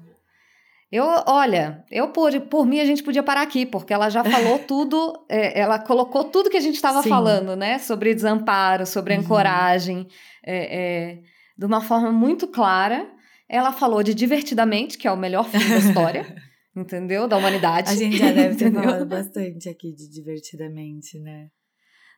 [0.90, 4.60] Eu, olha, eu por, por mim a gente podia parar aqui, porque ela já falou
[4.66, 7.78] tudo, é, ela colocou tudo que a gente estava falando, né?
[7.80, 9.20] Sobre desamparo, sobre uhum.
[9.20, 10.06] ancoragem,
[10.46, 11.18] é, é,
[11.58, 13.06] de uma forma muito clara.
[13.48, 16.24] Ela falou de divertidamente, que é o melhor filme da história.
[16.80, 17.26] entendeu?
[17.28, 17.90] Da humanidade.
[17.90, 21.48] A gente já deve ter falado bastante aqui de divertidamente, né?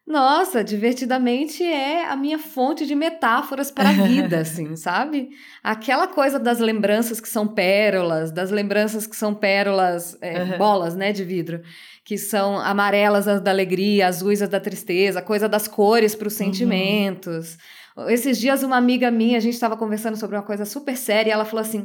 [0.06, 5.28] Nossa, divertidamente é a minha fonte de metáforas para a vida, assim, sabe?
[5.62, 10.58] Aquela coisa das lembranças que são pérolas, das lembranças que são pérolas, é, uhum.
[10.58, 11.62] bolas, né, de vidro,
[12.04, 16.34] que são amarelas as da alegria, azuis as da tristeza, coisa das cores para os
[16.34, 16.46] uhum.
[16.46, 17.56] sentimentos.
[17.96, 18.08] Uhum.
[18.08, 21.32] Esses dias, uma amiga minha, a gente estava conversando sobre uma coisa super séria, e
[21.32, 21.84] ela falou assim: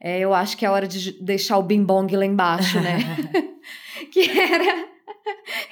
[0.00, 2.98] é, eu acho que é hora de deixar o bing-bong lá embaixo, né?
[4.10, 4.93] que era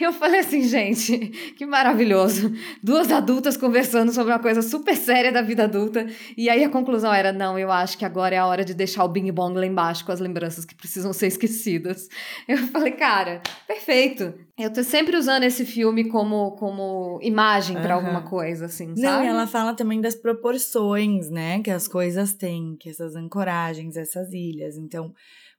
[0.01, 1.19] eu falei assim, gente,
[1.57, 2.53] que maravilhoso.
[2.83, 6.07] Duas adultas conversando sobre uma coisa super séria da vida adulta.
[6.37, 9.05] E aí a conclusão era: não, eu acho que agora é a hora de deixar
[9.05, 12.09] o Bing Bong lá embaixo com as lembranças que precisam ser esquecidas.
[12.49, 14.35] Eu falei, cara, perfeito.
[14.59, 18.05] Eu tô sempre usando esse filme como, como imagem para uhum.
[18.05, 19.01] alguma coisa, assim, sabe?
[19.01, 24.33] Não, ela fala também das proporções, né, que as coisas têm, que essas ancoragens, essas
[24.33, 24.77] ilhas.
[24.77, 25.13] Então,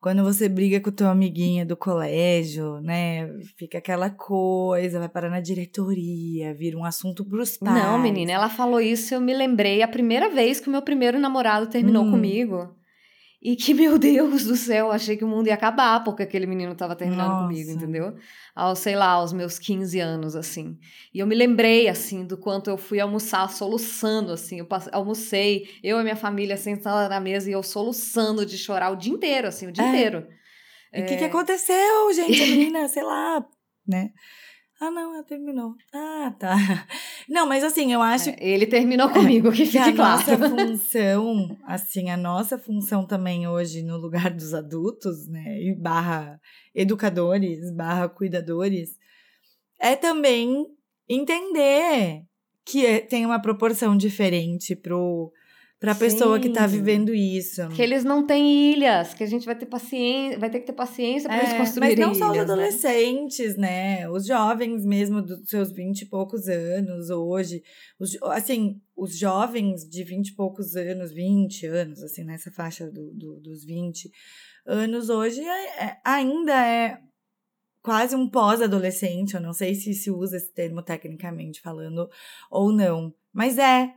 [0.04, 3.26] quando você briga com o teu amiguinho do colégio, né?
[3.56, 7.74] Fica aquela coisa, vai parar na diretoria, vira um assunto pros pais.
[7.74, 11.18] Não, menina, ela falou isso, eu me lembrei a primeira vez que o meu primeiro
[11.18, 12.12] namorado terminou hum.
[12.12, 12.76] comigo.
[13.44, 16.74] E que, meu Deus do céu, achei que o mundo ia acabar porque aquele menino
[16.74, 17.44] tava terminando Nossa.
[17.44, 18.16] comigo, entendeu?
[18.56, 20.80] Aos, sei lá, aos meus 15 anos, assim.
[21.14, 24.60] E eu me lembrei, assim, do quanto eu fui almoçar soluçando, assim.
[24.60, 28.92] Eu passei, almocei, eu e minha família sentada na mesa e eu soluçando de chorar
[28.92, 29.90] o dia inteiro, assim, o dia é.
[29.90, 30.28] inteiro.
[30.94, 31.06] E o é...
[31.06, 32.42] que, que aconteceu, gente?
[32.42, 33.46] A menina, sei lá,
[33.86, 34.12] né?
[34.84, 35.76] Ah, não, ela terminou.
[35.94, 36.52] Ah, tá.
[37.30, 38.32] Não, mas assim, eu acho.
[38.32, 40.20] É, ele terminou comigo, que fique a claro.
[40.20, 45.58] nossa função, assim, a nossa função também hoje no lugar dos adultos, né?
[45.62, 46.38] E barra
[46.76, 48.98] educadores, barra cuidadores,
[49.80, 50.68] é também
[51.08, 52.24] entender
[52.66, 55.32] que é, tem uma proporção diferente pro
[55.84, 57.68] para a pessoa que está vivendo isso.
[57.76, 60.72] Que eles não têm ilhas, que a gente vai ter paciência, vai ter que ter
[60.72, 62.42] paciência para é, eles construírem Mas não só os né?
[62.42, 63.98] adolescentes, né?
[63.98, 64.10] né?
[64.10, 67.62] Os jovens mesmo dos seus vinte e poucos anos hoje,
[68.00, 73.12] os, assim, os jovens de vinte e poucos anos, vinte anos, assim, nessa faixa do,
[73.12, 74.10] do, dos vinte
[74.66, 76.98] anos hoje, é, é, ainda é
[77.82, 79.34] quase um pós-adolescente.
[79.34, 82.08] Eu não sei se se usa esse termo tecnicamente falando
[82.50, 83.94] ou não, mas é,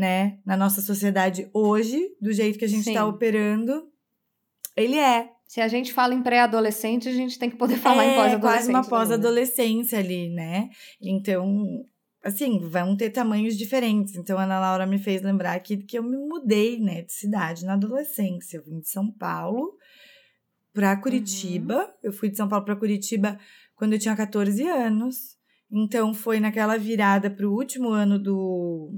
[0.00, 0.38] né?
[0.46, 3.86] Na nossa sociedade hoje, do jeito que a gente está operando,
[4.74, 5.28] ele é.
[5.46, 8.38] Se a gente fala em pré-adolescente, a gente tem que poder falar é, em pós-adolescente.
[8.38, 10.70] É quase uma pós-adolescência ali, né?
[11.02, 11.84] Então,
[12.24, 14.16] assim, vão ter tamanhos diferentes.
[14.16, 17.66] Então, a Ana Laura me fez lembrar aqui que eu me mudei, né, de cidade
[17.66, 18.56] na adolescência.
[18.56, 19.76] Eu vim de São Paulo
[20.72, 21.76] para Curitiba.
[21.76, 21.90] Uhum.
[22.04, 23.38] Eu fui de São Paulo para Curitiba
[23.76, 25.36] quando eu tinha 14 anos.
[25.70, 28.94] Então, foi naquela virada para o último ano do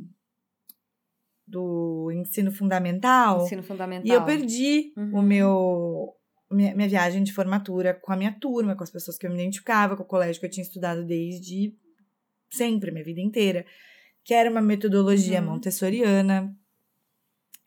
[1.52, 3.44] do ensino fundamental.
[3.44, 4.06] Ensino fundamental.
[4.06, 5.18] E eu perdi uhum.
[5.18, 6.14] o meu
[6.50, 9.36] minha, minha viagem de formatura com a minha turma, com as pessoas que eu me
[9.36, 11.74] identificava, com o colégio que eu tinha estudado desde
[12.50, 13.66] sempre, minha vida inteira,
[14.24, 15.52] que era uma metodologia uhum.
[15.52, 16.54] montessoriana,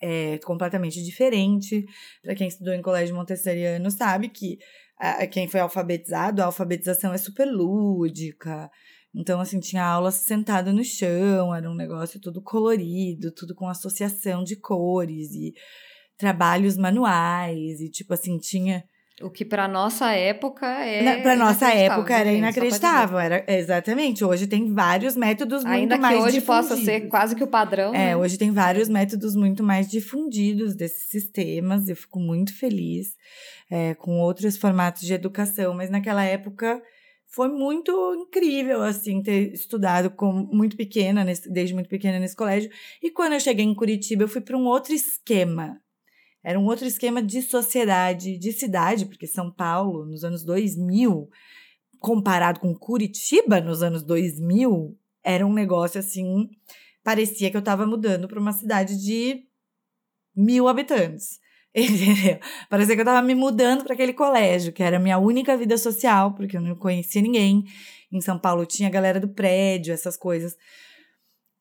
[0.02, 1.86] é, completamente diferente.
[2.24, 4.58] Para quem estudou em colégio montessoriano sabe que
[4.98, 8.70] a, quem foi alfabetizado, a alfabetização é super lúdica.
[9.16, 14.44] Então, assim, tinha aula sentada no chão, era um negócio tudo colorido, tudo com associação
[14.44, 15.54] de cores e
[16.18, 18.84] trabalhos manuais e tipo assim tinha
[19.22, 24.46] o que para nossa época é para nossa época era gente, inacreditável era exatamente hoje
[24.46, 26.70] tem vários métodos ainda muito mais hoje difundidos.
[26.70, 28.18] possa ser quase que o padrão é né?
[28.18, 33.16] hoje tem vários métodos muito mais difundidos desses sistemas eu fico muito feliz
[33.72, 36.82] é, com outros formatos de educação mas naquela época
[37.36, 42.72] foi muito incrível, assim, ter estudado com, muito pequena, nesse, desde muito pequena nesse colégio.
[43.04, 45.82] E quando eu cheguei em Curitiba, eu fui para um outro esquema.
[46.42, 51.30] Era um outro esquema de sociedade, de cidade, porque São Paulo, nos anos 2000,
[52.00, 56.50] comparado com Curitiba, nos anos 2000, era um negócio assim.
[57.04, 59.46] Parecia que eu estava mudando para uma cidade de
[60.34, 61.38] mil habitantes.
[61.78, 62.40] Entendeu?
[62.70, 65.78] Parecia que eu estava me mudando para aquele colégio, que era a minha única vida
[65.78, 67.66] social, porque eu não conhecia ninguém.
[68.10, 70.56] Em São Paulo tinha a galera do prédio, essas coisas.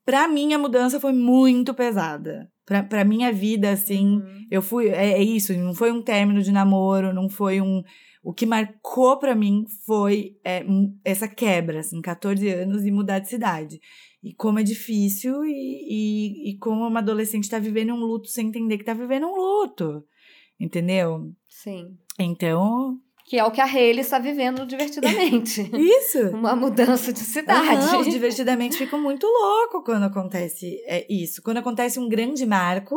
[0.04, 4.46] Para mim, a mudança foi muito pesada pra, pra minha vida, assim, uhum.
[4.50, 4.88] eu fui.
[4.88, 7.82] É, é, isso, não foi um término de namoro, não foi um.
[8.22, 10.64] O que marcou para mim foi é,
[11.04, 13.80] essa quebra, assim, 14 anos e mudar de cidade.
[14.24, 18.48] E como é difícil, e, e, e como uma adolescente tá vivendo um luto sem
[18.48, 20.02] entender que tá vivendo um luto.
[20.58, 21.30] Entendeu?
[21.46, 21.98] Sim.
[22.18, 25.62] Então, que é o que a Hayley está vivendo divertidamente.
[25.74, 26.28] Isso!
[26.36, 27.96] Uma mudança de cidade.
[27.96, 31.42] Uhum, divertidamente fico muito louco quando acontece é, isso.
[31.42, 32.96] Quando acontece um grande marco,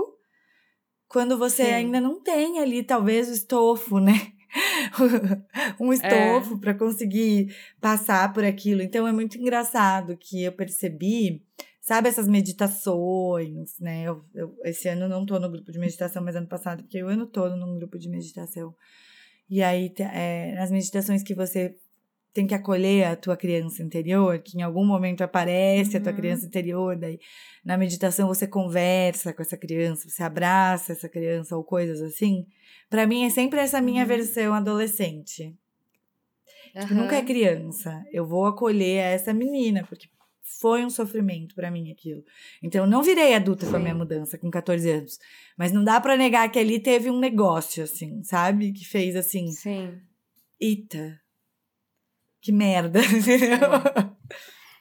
[1.07, 1.73] quando você Sim.
[1.73, 4.33] ainda não tem ali, talvez, o estofo, né?
[5.79, 6.59] um estofo é.
[6.59, 8.81] para conseguir passar por aquilo.
[8.81, 11.43] Então é muito engraçado que eu percebi,
[11.81, 14.03] sabe, essas meditações, né?
[14.03, 17.07] Eu, eu, esse ano não tô no grupo de meditação, mas ano passado, porque o
[17.07, 18.75] ano todo num grupo de meditação.
[19.49, 21.75] E aí, é, nas meditações que você
[22.37, 25.97] tem que acolher a tua criança interior, que em algum momento aparece uhum.
[25.97, 26.17] a tua uhum.
[26.19, 27.19] criança interior, daí
[27.65, 32.45] na meditação você conversa com essa criança, você abraça essa criança ou coisas assim.
[32.91, 34.07] Para mim é sempre essa minha uhum.
[34.07, 35.45] versão adolescente.
[36.75, 36.81] Uhum.
[36.81, 38.05] Tipo, nunca é criança.
[38.11, 40.07] Eu vou acolher essa menina, porque
[40.61, 42.23] foi um sofrimento para mim aquilo.
[42.61, 43.71] Então eu não virei adulta Sim.
[43.71, 45.17] com a minha mudança com 14 anos,
[45.57, 48.73] mas não dá para negar que ali teve um negócio assim, sabe?
[48.73, 49.51] Que fez assim.
[49.51, 49.99] Sim.
[50.61, 51.19] Eita.
[52.41, 52.99] Que merda.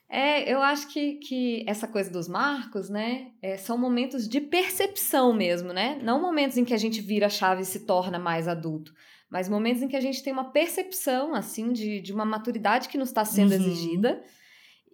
[0.08, 0.44] É.
[0.48, 5.32] é, eu acho que, que essa coisa dos marcos, né, é, são momentos de percepção
[5.34, 5.98] mesmo, né?
[6.00, 8.94] Não momentos em que a gente vira a chave e se torna mais adulto,
[9.28, 12.96] mas momentos em que a gente tem uma percepção, assim, de, de uma maturidade que
[12.96, 13.56] nos está sendo uhum.
[13.56, 14.22] exigida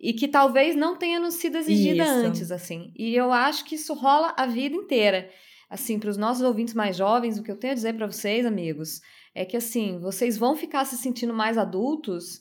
[0.03, 2.13] e que talvez não tenha nos sido exigida isso.
[2.13, 2.93] antes, assim.
[2.97, 5.31] E eu acho que isso rola a vida inteira.
[5.71, 8.45] Assim, para os nossos ouvintes mais jovens, o que eu tenho a dizer para vocês,
[8.45, 9.01] amigos,
[9.35, 12.41] é que assim, vocês vão ficar se sentindo mais adultos,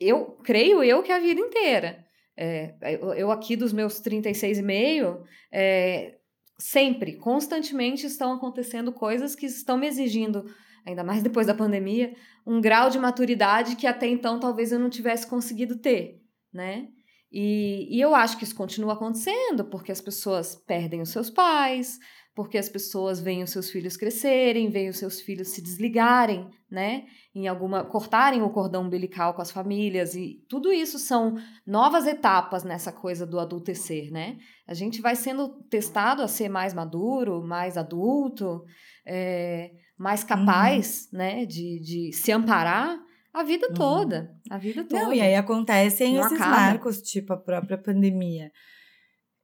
[0.00, 2.04] eu creio eu que a vida inteira.
[2.36, 2.74] É,
[3.16, 6.16] eu aqui dos meus 36 e meio, é,
[6.58, 10.44] sempre, constantemente estão acontecendo coisas que estão me exigindo,
[10.84, 12.12] ainda mais depois da pandemia,
[12.44, 16.86] um grau de maturidade que até então talvez eu não tivesse conseguido ter né?
[17.32, 21.98] E, e eu acho que isso continua acontecendo porque as pessoas perdem os seus pais,
[22.34, 27.04] porque as pessoas veem os seus filhos crescerem, veem os seus filhos se desligarem, né?
[27.32, 32.64] Em alguma cortarem o cordão umbilical com as famílias e tudo isso são novas etapas
[32.64, 34.36] nessa coisa do adultecer, né?
[34.66, 38.64] A gente vai sendo testado a ser mais maduro, mais adulto,
[39.06, 41.18] é, mais capaz, uhum.
[41.18, 42.98] né, de, de se amparar
[43.32, 43.74] a vida uhum.
[43.74, 44.36] toda.
[44.50, 45.02] A vida toda.
[45.02, 46.56] Não, e aí acontecem Não esses acaba.
[46.56, 48.50] marcos, tipo a própria pandemia.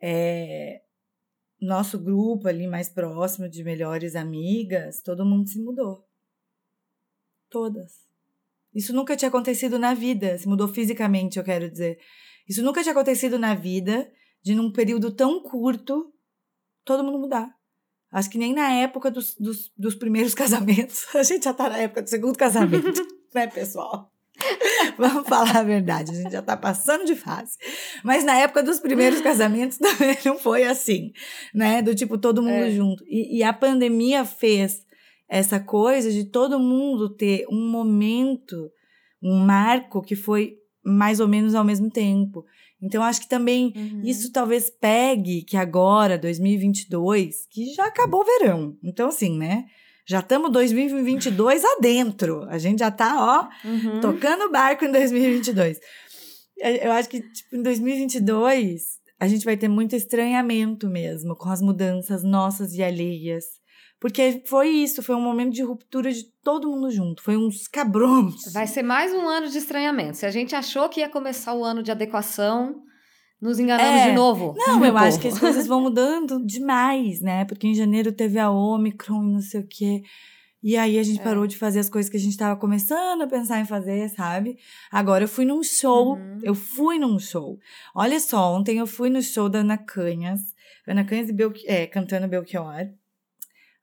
[0.03, 0.81] É,
[1.61, 6.07] nosso grupo ali mais próximo de melhores amigas, todo mundo se mudou.
[7.49, 8.09] Todas.
[8.75, 11.99] Isso nunca tinha acontecido na vida, se mudou fisicamente, eu quero dizer.
[12.49, 14.11] Isso nunca tinha acontecido na vida,
[14.43, 16.13] de num período tão curto,
[16.85, 17.55] todo mundo mudar.
[18.11, 21.15] Acho que nem na época dos, dos, dos primeiros casamentos.
[21.15, 24.13] A gente já tá na época do segundo casamento, né, pessoal?
[24.97, 27.57] Vamos falar a verdade, a gente já tá passando de fase.
[28.03, 31.13] Mas na época dos primeiros casamentos também não foi assim,
[31.55, 31.83] né?
[31.83, 32.71] Do tipo, todo mundo é.
[32.71, 33.05] junto.
[33.07, 34.85] E, e a pandemia fez
[35.29, 38.71] essa coisa de todo mundo ter um momento,
[39.23, 42.45] um marco que foi mais ou menos ao mesmo tempo.
[42.83, 44.03] Então, acho que também uhum.
[44.05, 48.77] isso talvez pegue que agora, 2022, que já acabou o verão.
[48.83, 49.67] Então, assim, né?
[50.11, 52.45] Já estamos 2022 adentro.
[52.49, 54.01] A gente já tá, ó, uhum.
[54.01, 55.79] tocando o barco em 2022.
[56.59, 61.63] Eu acho que, tipo, em 2022, a gente vai ter muito estranhamento mesmo com as
[61.63, 63.45] mudanças nossas e alheias.
[64.01, 67.23] Porque foi isso, foi um momento de ruptura de todo mundo junto.
[67.23, 68.53] Foi uns cabrões.
[68.53, 70.17] Vai ser mais um ano de estranhamento.
[70.17, 72.83] Se a gente achou que ia começar o ano de adequação,
[73.41, 74.11] nos enganamos é.
[74.11, 74.55] de novo.
[74.57, 75.05] Não, eu povo.
[75.05, 77.45] acho que as coisas vão mudando demais, né?
[77.45, 80.03] Porque em janeiro teve a Omicron e não sei o quê.
[80.63, 81.25] E aí a gente é.
[81.25, 84.59] parou de fazer as coisas que a gente estava começando a pensar em fazer, sabe?
[84.91, 86.39] Agora eu fui num show, uhum.
[86.43, 87.59] eu fui num show.
[87.95, 90.41] Olha só, ontem eu fui no show da Ana Canhas,
[90.87, 92.91] Ana Canhas e Belchi é, cantando Belchior.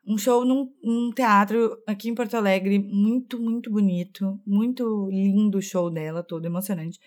[0.05, 5.61] Um show num, num teatro aqui em Porto Alegre, muito, muito bonito, muito lindo o
[5.61, 6.99] show dela, todo emocionante.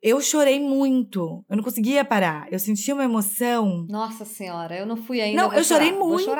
[0.00, 1.44] Eu chorei muito.
[1.48, 2.46] Eu não conseguia parar.
[2.52, 3.84] Eu sentia uma emoção.
[3.88, 5.42] Nossa senhora, eu não fui ainda.
[5.42, 5.84] Não, eu chorar.
[5.84, 6.30] chorei muito.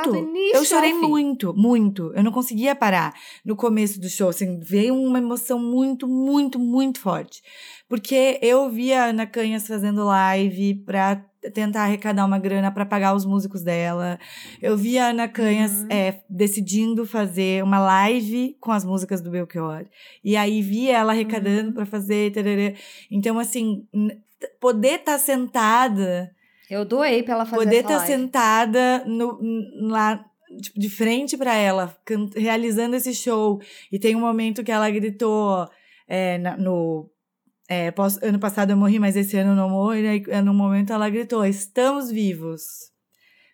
[0.54, 2.12] eu chorei muito, muito.
[2.14, 3.12] Eu não conseguia parar
[3.44, 4.28] no começo do show.
[4.28, 7.42] Assim, veio uma emoção muito, muito, muito forte.
[7.88, 11.24] Porque eu via a Ana Canhas fazendo live pra
[11.54, 14.18] tentar arrecadar uma grana para pagar os músicos dela.
[14.60, 15.86] Eu vi a Ana Canhas uhum.
[15.90, 19.86] é, decidindo fazer uma live com as músicas do Belchior.
[20.22, 21.74] E aí vi ela arrecadando uhum.
[21.74, 22.32] para fazer.
[22.32, 22.74] Tarará.
[23.10, 23.86] Então, assim,
[24.60, 26.30] poder estar tá sentada.
[26.68, 29.38] Eu doei pra ela fazer Poder estar tá sentada no,
[29.88, 30.22] lá
[30.60, 31.96] tipo, de frente para ela,
[32.36, 33.60] realizando esse show.
[33.90, 35.66] E tem um momento que ela gritou
[36.06, 37.10] é, no
[37.68, 39.94] é, posso, ano passado eu morri, mas esse ano eu não morro.
[39.94, 42.62] E aí, no momento ela gritou: Estamos vivos.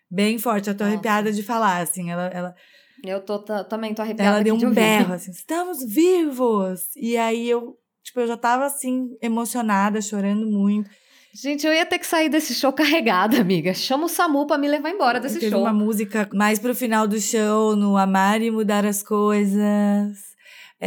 [0.09, 0.93] Bem forte, eu tô Nossa.
[0.93, 2.09] arrepiada de falar, assim.
[2.09, 2.55] Ela, ela,
[3.03, 4.35] eu tô, também tô arrepiada.
[4.35, 6.95] Ela deu um berro, assim: Estamos vivos!
[6.95, 10.89] E aí eu, tipo, eu já tava assim, emocionada, chorando muito.
[11.33, 13.73] Gente, eu ia ter que sair desse show carregada, amiga.
[13.73, 15.59] Chama o Samu pra me levar embora desse Teve show.
[15.59, 20.34] uma música mais pro final do show, no Amar e Mudar as Coisas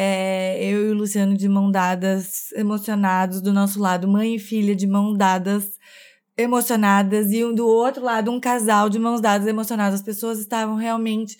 [0.00, 4.76] é, eu e o Luciano de mão dadas, emocionados do nosso lado, mãe e filha
[4.76, 5.76] de mão dadas,
[6.36, 9.98] emocionadas, e um do outro lado, um casal de mãos dadas, emocionados.
[9.98, 11.36] As pessoas estavam realmente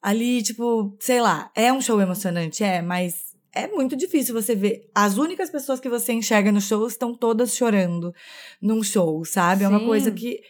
[0.00, 4.88] ali, tipo, sei lá, é um show emocionante, é, mas é muito difícil você ver.
[4.94, 8.14] As únicas pessoas que você enxerga no show estão todas chorando
[8.62, 9.58] num show, sabe?
[9.58, 9.64] Sim.
[9.66, 10.40] É uma coisa que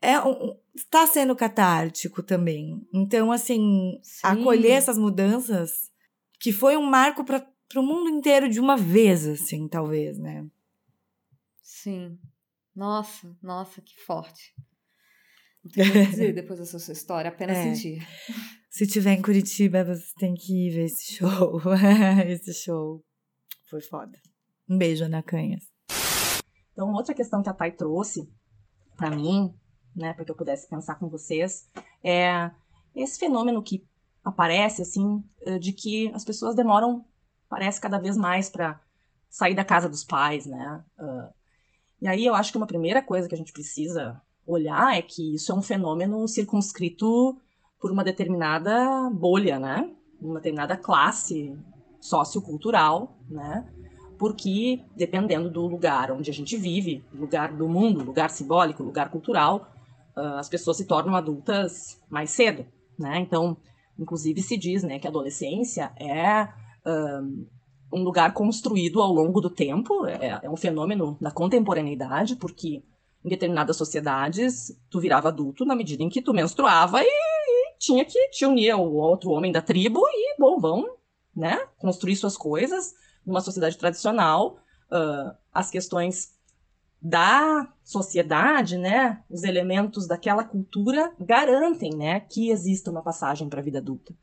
[0.00, 2.80] é um, está sendo catártico também.
[2.94, 4.20] Então, assim, Sim.
[4.22, 5.92] acolher essas mudanças
[6.38, 10.46] que foi um marco para o mundo inteiro de uma vez, assim, talvez, né?
[11.62, 12.18] Sim.
[12.74, 14.54] Nossa, nossa, que forte.
[15.64, 17.62] Não tem o que dizer depois dessa sua história, apenas é.
[17.62, 18.06] sentir.
[18.68, 21.60] Se tiver em Curitiba, você tem que ir ver esse show.
[22.26, 23.04] esse show
[23.70, 24.18] foi foda.
[24.68, 25.64] Um beijo, Ana Canhas.
[26.72, 28.28] Então, outra questão que a Thay trouxe
[28.96, 29.54] para mim,
[29.94, 31.70] né, para que eu pudesse pensar com vocês,
[32.02, 32.50] é
[32.94, 33.86] esse fenômeno que
[34.24, 37.04] aparece, assim, eh, de que as pessoas demoram,
[37.48, 38.80] parece, cada vez mais para
[39.28, 40.84] sair da casa dos pais, né?
[40.98, 41.34] Uh,
[42.00, 45.34] e aí eu acho que uma primeira coisa que a gente precisa olhar é que
[45.34, 47.36] isso é um fenômeno circunscrito
[47.80, 49.90] por uma determinada bolha, né?
[50.20, 51.56] Uma determinada classe
[52.00, 53.68] sociocultural, né?
[54.18, 59.68] Porque dependendo do lugar onde a gente vive, lugar do mundo, lugar simbólico, lugar cultural,
[60.16, 62.64] uh, as pessoas se tornam adultas mais cedo,
[62.98, 63.18] né?
[63.18, 63.56] Então,
[63.98, 66.48] Inclusive se diz né, que a adolescência é
[66.86, 67.46] um,
[67.92, 72.82] um lugar construído ao longo do tempo, é, é um fenômeno da contemporaneidade, porque
[73.24, 78.04] em determinadas sociedades tu virava adulto na medida em que tu menstruava e, e tinha
[78.04, 80.84] que te unir ao outro homem da tribo e, bom, vão
[81.34, 82.94] né, construir suas coisas.
[83.24, 84.58] Numa sociedade tradicional,
[84.90, 86.33] uh, as questões
[87.04, 93.62] da sociedade, né, os elementos daquela cultura garantem, né, que exista uma passagem para a
[93.62, 94.14] vida adulta.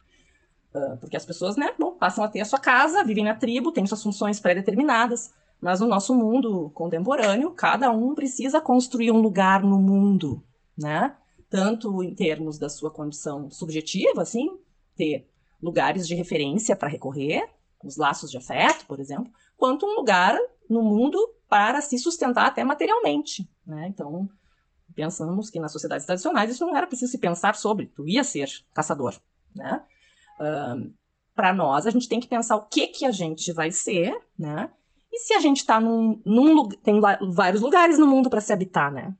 [0.73, 3.71] Uh, porque as pessoas, né, bom, passam a ter a sua casa, vivem na tribo,
[3.71, 9.61] têm suas funções pré-determinadas, mas no nosso mundo contemporâneo, cada um precisa construir um lugar
[9.61, 10.43] no mundo,
[10.75, 11.15] né?
[11.51, 14.57] Tanto em termos da sua condição subjetiva, assim,
[14.95, 15.29] ter
[15.61, 17.47] lugares de referência para recorrer,
[17.83, 20.35] os laços de afeto, por exemplo, quanto um lugar
[20.67, 21.17] no mundo
[21.51, 23.45] para se sustentar até materialmente.
[23.67, 23.89] Né?
[23.89, 24.29] Então,
[24.95, 28.49] pensamos que nas sociedades tradicionais isso não era preciso se pensar sobre, tu ia ser
[28.73, 29.19] caçador.
[29.53, 29.83] Né?
[31.35, 34.71] Para nós, a gente tem que pensar o que, que a gente vai ser, né?
[35.11, 38.89] E se a gente está num, num tem vários lugares no mundo para se habitar,
[38.89, 39.13] né?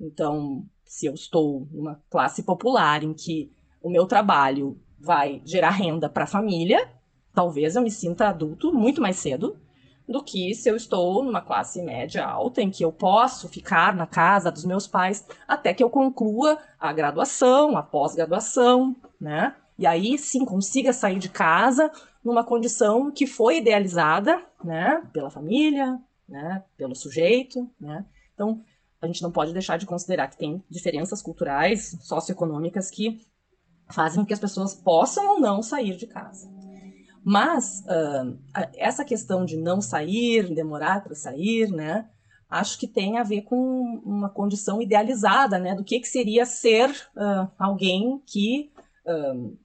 [0.00, 3.52] Então, se eu estou numa classe popular em que
[3.82, 6.90] o meu trabalho vai gerar renda para a família,
[7.34, 9.58] talvez eu me sinta adulto muito mais cedo
[10.08, 14.06] do que se eu estou numa classe média alta, em que eu posso ficar na
[14.06, 19.54] casa dos meus pais até que eu conclua a graduação, a pós-graduação, né?
[19.78, 21.90] E aí sim consiga sair de casa
[22.24, 25.98] numa condição que foi idealizada, né, pela família,
[26.28, 28.04] né, pelo sujeito, né?
[28.34, 28.62] Então,
[29.00, 33.20] a gente não pode deixar de considerar que tem diferenças culturais, socioeconômicas que
[33.90, 36.50] fazem com que as pessoas possam ou não sair de casa.
[37.28, 38.38] Mas uh,
[38.76, 42.08] essa questão de não sair, demorar para sair, né,
[42.48, 46.88] acho que tem a ver com uma condição idealizada, né, do que, que seria ser
[47.16, 48.70] uh, alguém que
[49.04, 49.58] uh,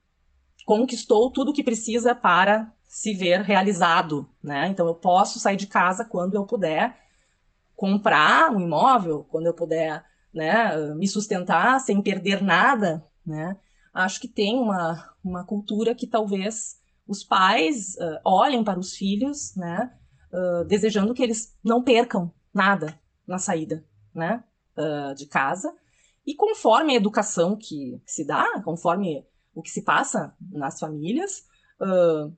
[0.65, 4.67] conquistou tudo o que precisa para se ver realizado, né?
[4.67, 6.97] Então eu posso sair de casa quando eu puder
[7.75, 10.03] comprar um imóvel, quando eu puder,
[10.33, 13.55] né, me sustentar sem perder nada, né?
[13.93, 16.80] Acho que tem uma, uma cultura que talvez
[17.11, 19.91] os pais uh, olhem para os filhos, né,
[20.31, 22.97] uh, desejando que eles não percam nada
[23.27, 23.85] na saída,
[24.15, 24.41] né,
[24.77, 25.75] uh, de casa.
[26.25, 31.43] E conforme a educação que, se dá, conforme o que se passa nas famílias,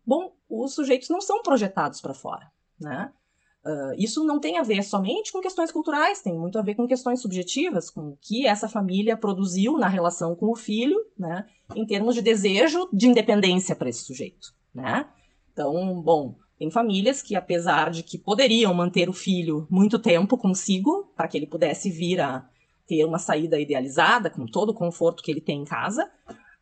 [0.06, 2.50] bom, os sujeitos não são projetados para fora,
[2.80, 3.12] né?
[3.98, 7.22] Isso não tem a ver somente com questões culturais, tem muito a ver com questões
[7.22, 11.46] subjetivas, com o que essa família produziu na relação com o filho, né,
[11.76, 15.06] em termos de desejo de independência para esse sujeito, né?
[15.52, 21.12] Então, bom, tem famílias que, apesar de que poderiam manter o filho muito tempo consigo,
[21.16, 22.48] para que ele pudesse vir a
[22.88, 26.10] ter uma saída idealizada, com todo o conforto que ele tem em casa,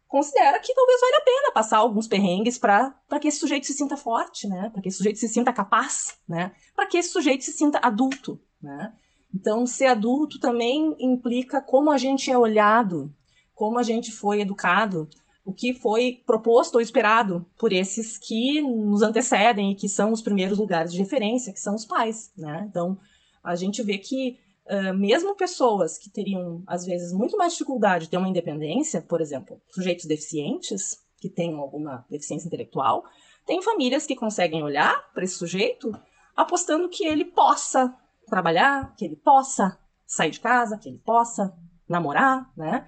[0.08, 3.96] considera que talvez valha a pena passar alguns perrengues para que esse sujeito se sinta
[3.96, 4.70] forte, né?
[4.72, 6.52] Para que esse sujeito se sinta capaz, né?
[6.76, 8.94] Para que esse sujeito se sinta adulto, né?
[9.34, 13.14] Então, ser adulto também implica como a gente é olhado,
[13.56, 15.08] como a gente foi educado,
[15.44, 20.22] o que foi proposto ou esperado por esses que nos antecedem e que são os
[20.22, 22.66] primeiros lugares de referência, que são os pais, né?
[22.70, 22.98] Então,
[23.44, 28.12] a gente vê que Uh, mesmo pessoas que teriam, às vezes, muito mais dificuldade de
[28.12, 33.04] ter uma independência, por exemplo, sujeitos deficientes, que tenham alguma deficiência intelectual,
[33.46, 35.92] tem famílias que conseguem olhar para esse sujeito
[36.36, 37.94] apostando que ele possa
[38.28, 41.54] trabalhar, que ele possa sair de casa, que ele possa
[41.88, 42.88] namorar, né?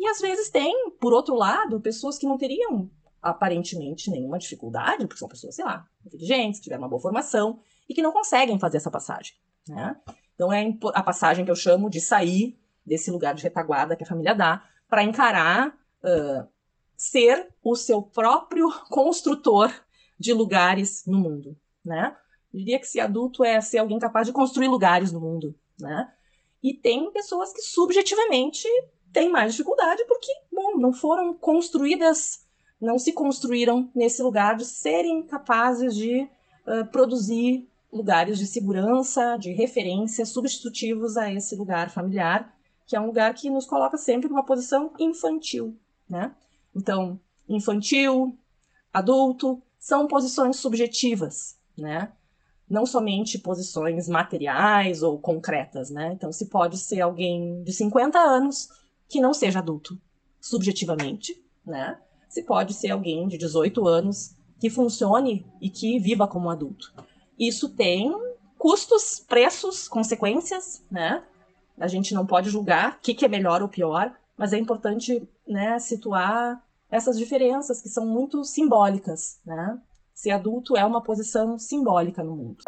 [0.00, 2.90] E às vezes tem, por outro lado, pessoas que não teriam
[3.20, 8.00] aparentemente nenhuma dificuldade, porque são pessoas, sei lá, inteligentes, tiveram uma boa formação e que
[8.00, 9.34] não conseguem fazer essa passagem,
[9.68, 10.00] né?
[10.34, 14.06] Então é a passagem que eu chamo de sair desse lugar de retaguarda que a
[14.06, 16.48] família dá para encarar uh,
[16.96, 19.70] ser o seu próprio construtor
[20.18, 22.16] de lugares no mundo, né?
[22.54, 26.10] Eu diria que ser adulto é ser alguém capaz de construir lugares no mundo, né?
[26.62, 28.66] E tem pessoas que subjetivamente
[29.12, 32.44] têm mais dificuldade porque, bom, não foram construídas,
[32.80, 36.28] não se construíram nesse lugar de serem capazes de
[36.66, 42.54] uh, produzir lugares de segurança, de referência substitutivos a esse lugar familiar,
[42.86, 45.76] que é um lugar que nos coloca sempre numa posição infantil,
[46.08, 46.34] né?
[46.74, 48.36] Então, infantil,
[48.92, 52.12] adulto, são posições subjetivas, né?
[52.68, 56.12] Não somente posições materiais ou concretas, né?
[56.12, 58.68] Então, se pode ser alguém de 50 anos
[59.10, 60.00] que não seja adulto,
[60.40, 61.98] subjetivamente, né?
[62.28, 66.94] Se pode ser alguém de 18 anos que funcione e que viva como adulto.
[67.36, 68.14] Isso tem
[68.56, 71.24] custos, preços, consequências, né?
[71.78, 75.28] A gente não pode julgar o que, que é melhor ou pior, mas é importante
[75.46, 79.80] né, situar essas diferenças que são muito simbólicas, né?
[80.14, 82.62] Ser adulto é uma posição simbólica no mundo.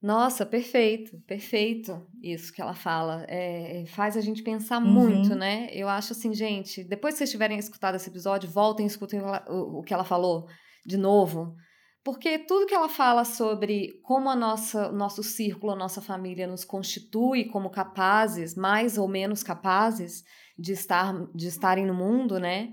[0.00, 3.24] Nossa, perfeito, perfeito isso que ela fala.
[3.28, 4.88] É, faz a gente pensar uhum.
[4.88, 5.68] muito, né?
[5.72, 9.78] Eu acho assim, gente, depois que vocês tiverem escutado esse episódio, voltem e escutem o,
[9.78, 10.46] o que ela falou
[10.86, 11.56] de novo.
[12.04, 16.46] Porque tudo que ela fala sobre como a nossa, o nosso círculo, a nossa família
[16.46, 20.22] nos constitui como capazes, mais ou menos capazes
[20.56, 22.72] de, estar, de estarem no mundo, né?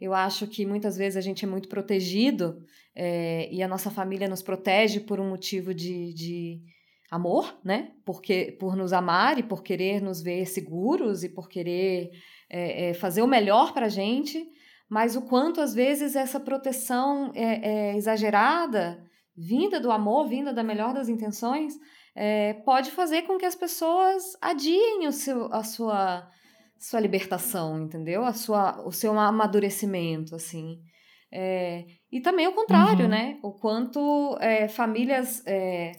[0.00, 2.62] Eu acho que muitas vezes a gente é muito protegido
[2.94, 6.60] é, e a nossa família nos protege por um motivo de, de
[7.10, 7.92] amor, né?
[8.04, 12.10] Porque, por nos amar e por querer nos ver seguros e por querer
[12.50, 14.46] é, é, fazer o melhor para a gente
[14.88, 19.04] mas o quanto às vezes essa proteção é, é exagerada
[19.36, 21.74] vinda do amor, vinda da melhor das intenções,
[22.64, 26.26] pode fazer com que as pessoas adiem o seu, a sua,
[26.78, 28.24] sua libertação, entendeu?
[28.24, 30.78] A sua, o seu amadurecimento, assim.
[31.32, 33.10] É, e também o contrário, uhum.
[33.10, 33.38] né?
[33.42, 35.42] O quanto é, famílias.
[35.46, 35.92] É,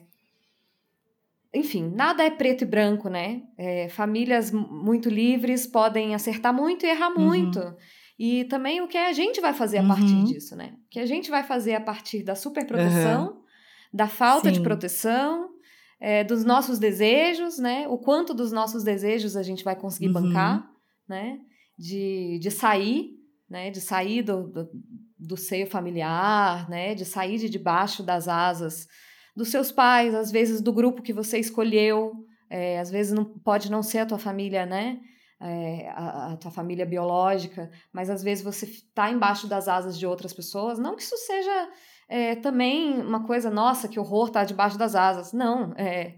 [1.53, 3.41] enfim, nada é preto e branco, né?
[3.57, 7.25] É, famílias muito livres podem acertar muito e errar uhum.
[7.25, 7.59] muito.
[8.19, 9.87] E também o que a gente vai fazer a uhum.
[9.87, 10.73] partir disso, né?
[10.85, 13.43] O que a gente vai fazer a partir da superproteção,
[13.93, 14.55] da falta Sim.
[14.55, 15.49] de proteção,
[15.99, 17.87] é, dos nossos desejos, né?
[17.87, 20.13] O quanto dos nossos desejos a gente vai conseguir uhum.
[20.13, 20.69] bancar,
[21.07, 21.39] né?
[21.77, 23.11] De, de sair,
[23.49, 23.71] né?
[23.71, 24.69] De sair do, do,
[25.17, 26.93] do, seio familiar, né?
[26.93, 28.87] De sair de debaixo das asas
[29.35, 32.13] dos seus pais, às vezes do grupo que você escolheu,
[32.49, 34.99] é, às vezes não pode não ser a tua família, né?
[35.39, 40.07] É, a, a, tua família biológica, mas às vezes você está embaixo das asas de
[40.07, 40.79] outras pessoas.
[40.79, 41.69] Não que isso seja
[42.09, 45.33] é, também uma coisa, nossa, que horror tá debaixo das asas.
[45.33, 46.15] Não, é,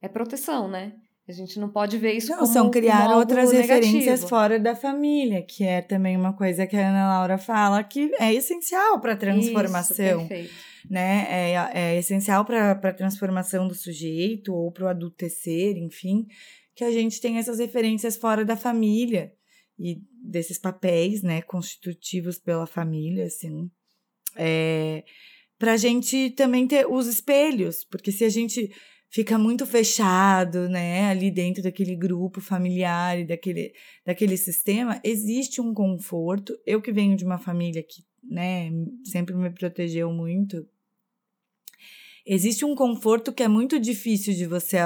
[0.00, 0.92] é proteção, né?
[1.26, 3.74] A gente não pode ver isso não, como são criar como outras negativo.
[3.74, 8.10] referências fora da família, que é também uma coisa que a Ana Laura fala que
[8.18, 10.20] é essencial para a transformação.
[10.20, 10.54] Isso, perfeito.
[10.90, 11.26] Né?
[11.30, 16.26] É, é essencial para a transformação do sujeito ou para o adultecer, enfim,
[16.74, 19.32] que a gente tem essas referências fora da família
[19.78, 23.70] e desses papéis, né, constitutivos pela família, assim
[24.36, 25.04] é,
[25.58, 28.70] para a gente também ter os espelhos, porque se a gente
[29.12, 33.74] fica muito fechado, né, ali dentro daquele grupo familiar e daquele,
[34.06, 36.58] daquele sistema, existe um conforto.
[36.66, 38.70] Eu que venho de uma família que, né,
[39.04, 40.66] sempre me protegeu muito,
[42.24, 44.78] existe um conforto que é muito difícil de você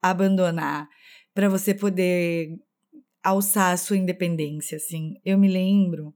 [0.00, 0.88] abandonar
[1.34, 2.58] para você poder
[3.22, 5.14] alçar a sua independência, assim.
[5.24, 6.14] Eu me lembro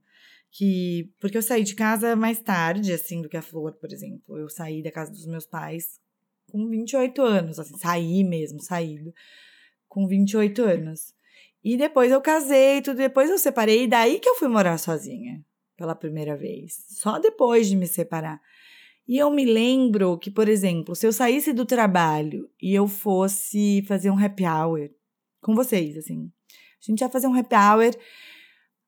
[0.57, 4.39] que porque eu saí de casa mais tarde, assim, do que a Flor, por exemplo.
[4.39, 5.99] Eu saí da casa dos meus pais
[6.51, 9.13] com 28 anos, assim, saí mesmo, saído
[9.87, 11.13] com 28 anos.
[11.63, 15.45] E depois eu casei, tudo, depois eu separei, e daí que eu fui morar sozinha
[15.77, 18.41] pela primeira vez, só depois de me separar.
[19.07, 23.83] E eu me lembro que, por exemplo, se eu saísse do trabalho e eu fosse
[23.87, 24.89] fazer um happy hour
[25.39, 27.95] com vocês, assim, a gente ia fazer um happy hour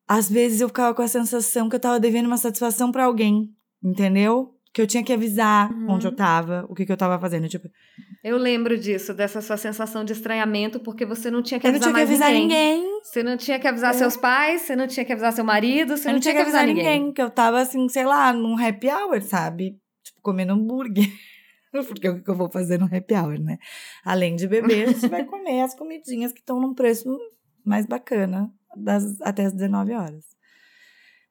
[0.10, 3.54] às vezes eu ficava com a sensação que eu tava devendo uma satisfação para alguém,
[3.84, 4.56] entendeu?
[4.74, 5.92] Que eu tinha que avisar uhum.
[5.92, 7.48] onde eu tava, o que, que eu tava fazendo.
[7.48, 7.70] Tipo,
[8.24, 12.10] eu lembro disso, dessa sua sensação de estranhamento, porque você não tinha que avisar, mais
[12.10, 12.82] avisar ninguém.
[12.82, 13.02] ninguém.
[13.04, 13.94] Você não tinha que avisar é.
[13.94, 16.66] seus pais, você não tinha que avisar seu marido, você eu não, tinha que avisar,
[16.66, 17.00] ninguém.
[17.02, 17.14] ninguém.
[17.14, 19.78] Que eu tava assim, sei lá, num happy hour, sabe?
[20.04, 21.08] Tipo, comendo hambúrguer.
[21.88, 23.60] Porque o que eu vou fazer no happy hour, né?
[24.04, 27.16] Além de beber, você vai comer as comidinhas que estão num preço
[27.64, 30.26] mais bacana das, até as 19 horas.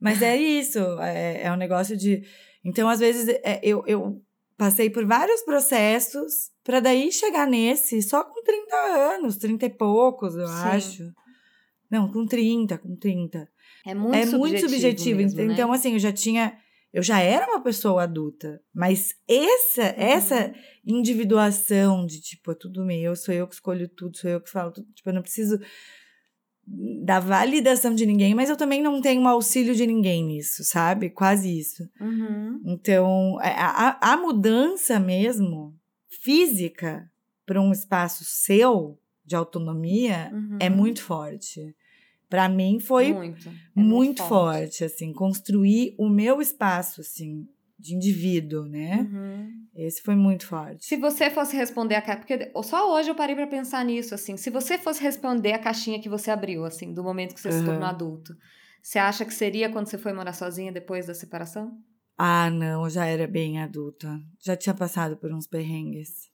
[0.01, 2.23] Mas é isso, é, é um negócio de.
[2.65, 4.23] Então, às vezes, é, eu, eu
[4.57, 8.77] passei por vários processos para daí chegar nesse só com 30
[9.15, 10.53] anos, 30 e poucos, eu Sim.
[10.65, 11.13] acho.
[11.91, 13.49] Não, com 30, com 30.
[13.87, 14.39] É muito é subjetivo.
[14.39, 15.19] Muito subjetivo.
[15.19, 15.53] Mesmo, né?
[15.55, 15.75] então, né?
[15.75, 16.59] assim, eu já tinha.
[16.93, 19.95] Eu já era uma pessoa adulta, mas essa, uhum.
[19.99, 20.55] essa
[20.87, 24.73] individuação de tipo, é tudo meu, sou eu que escolho tudo, sou eu que falo
[24.73, 25.61] tudo, tipo, eu não preciso
[27.03, 31.09] da validação de ninguém, mas eu também não tenho um auxílio de ninguém nisso, sabe?
[31.09, 31.89] Quase isso.
[32.01, 32.61] Uhum.
[32.67, 35.75] Então, é, a, a mudança mesmo,
[36.09, 37.11] física,
[37.47, 40.59] para um espaço seu, de autonomia, uhum.
[40.61, 41.75] é muito forte.
[42.29, 44.29] Para mim foi muito, é muito, muito forte.
[44.29, 47.49] forte, assim, construir o meu espaço, assim,
[47.79, 49.09] de indivíduo, né?
[49.11, 49.67] Uhum.
[49.75, 50.85] Esse foi muito forte.
[50.85, 54.51] Se você fosse responder a porque só hoje eu parei para pensar nisso, assim, se
[54.51, 57.59] você fosse responder a caixinha que você abriu, assim, do momento que você uhum.
[57.61, 58.35] se tornou adulto,
[58.83, 61.79] você acha que seria quando você foi morar sozinha depois da separação?
[62.17, 66.29] Ah, não, eu já era bem adulta, já tinha passado por uns perrengues.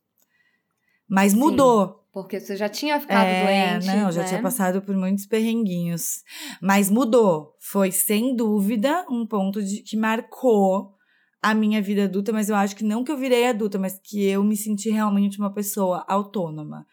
[1.07, 2.03] Mas Sim, mudou.
[2.11, 3.87] Porque você já tinha ficado é, doente.
[3.87, 4.13] Não, né?
[4.13, 6.23] já tinha passado por muitos perrenguinhos.
[6.63, 7.55] Mas mudou.
[7.61, 10.94] Foi, sem dúvida, um ponto de, que marcou
[11.45, 14.25] a minha vida adulta, mas eu acho que não que eu virei adulta, mas que
[14.25, 16.87] eu me senti realmente uma pessoa autônoma.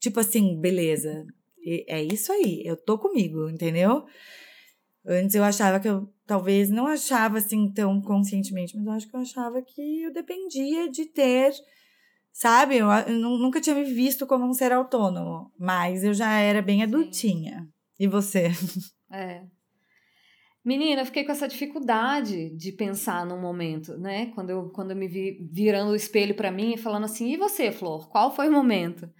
[0.00, 1.24] Tipo assim, beleza,
[1.64, 4.04] é isso aí, eu tô comigo, entendeu?
[5.06, 9.14] Antes eu achava que eu talvez não achava assim tão conscientemente, mas eu acho que
[9.14, 11.52] eu achava que eu dependia de ter,
[12.32, 12.78] sabe?
[12.78, 16.82] Eu, eu nunca tinha me visto como um ser autônomo, mas eu já era bem
[16.82, 17.68] adultinha.
[17.96, 18.50] E você?
[19.08, 19.44] É.
[20.64, 24.26] Menina, eu fiquei com essa dificuldade de pensar num momento, né?
[24.34, 27.36] Quando eu, quando eu me vi virando o espelho para mim e falando assim: e
[27.36, 28.08] você, Flor?
[28.08, 29.10] Qual foi o momento?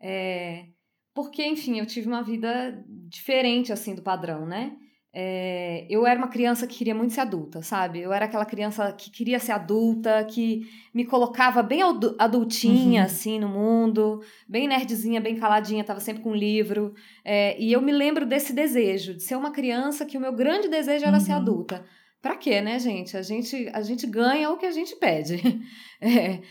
[0.00, 0.66] É,
[1.14, 4.76] porque, enfim, eu tive uma vida diferente, assim, do padrão, né?
[5.16, 8.00] É, eu era uma criança que queria muito ser adulta, sabe?
[8.00, 11.82] Eu era aquela criança que queria ser adulta, que me colocava bem
[12.18, 13.06] adultinha, uhum.
[13.06, 16.94] assim, no mundo, bem nerdzinha, bem caladinha, tava sempre com um livro.
[17.24, 20.66] É, e eu me lembro desse desejo, de ser uma criança que o meu grande
[20.66, 21.24] desejo era uhum.
[21.24, 21.84] ser adulta.
[22.20, 23.16] Pra quê, né, gente?
[23.16, 25.40] A gente, a gente ganha o que a gente pede.
[26.06, 26.42] É,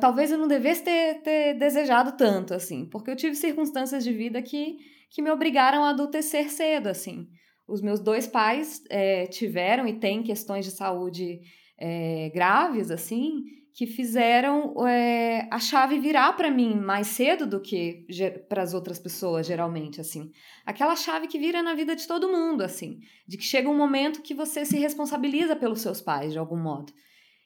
[0.00, 4.40] talvez eu não devesse ter, ter desejado tanto, assim, porque eu tive circunstâncias de vida
[4.40, 4.78] que,
[5.10, 7.28] que me obrigaram a adultecer cedo, assim.
[7.66, 11.40] Os meus dois pais é, tiveram e têm questões de saúde
[11.78, 13.42] é, graves, assim,
[13.74, 18.06] que fizeram é, a chave virar para mim mais cedo do que
[18.48, 20.30] para as outras pessoas, geralmente, assim.
[20.66, 24.22] Aquela chave que vira na vida de todo mundo, assim, de que chega um momento
[24.22, 26.92] que você se responsabiliza pelos seus pais, de algum modo.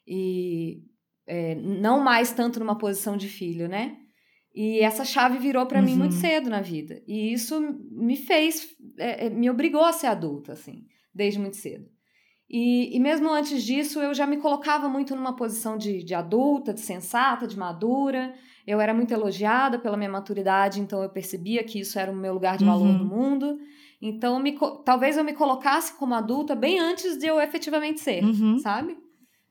[0.05, 0.81] E
[1.25, 3.97] é, não mais tanto numa posição de filho, né?
[4.59, 5.85] E essa chave virou para uhum.
[5.85, 6.19] mim muito uhum.
[6.19, 6.99] cedo na vida.
[7.07, 10.83] E isso me fez, é, é, me obrigou a ser adulta, assim,
[11.13, 11.85] desde muito cedo.
[12.49, 16.73] E, e mesmo antes disso, eu já me colocava muito numa posição de, de adulta,
[16.73, 18.33] de sensata, de madura.
[18.65, 22.33] Eu era muito elogiada pela minha maturidade, então eu percebia que isso era o meu
[22.33, 22.97] lugar de valor uhum.
[22.97, 23.59] no mundo.
[24.01, 28.57] Então, me, talvez eu me colocasse como adulta bem antes de eu efetivamente ser, uhum.
[28.57, 28.97] sabe?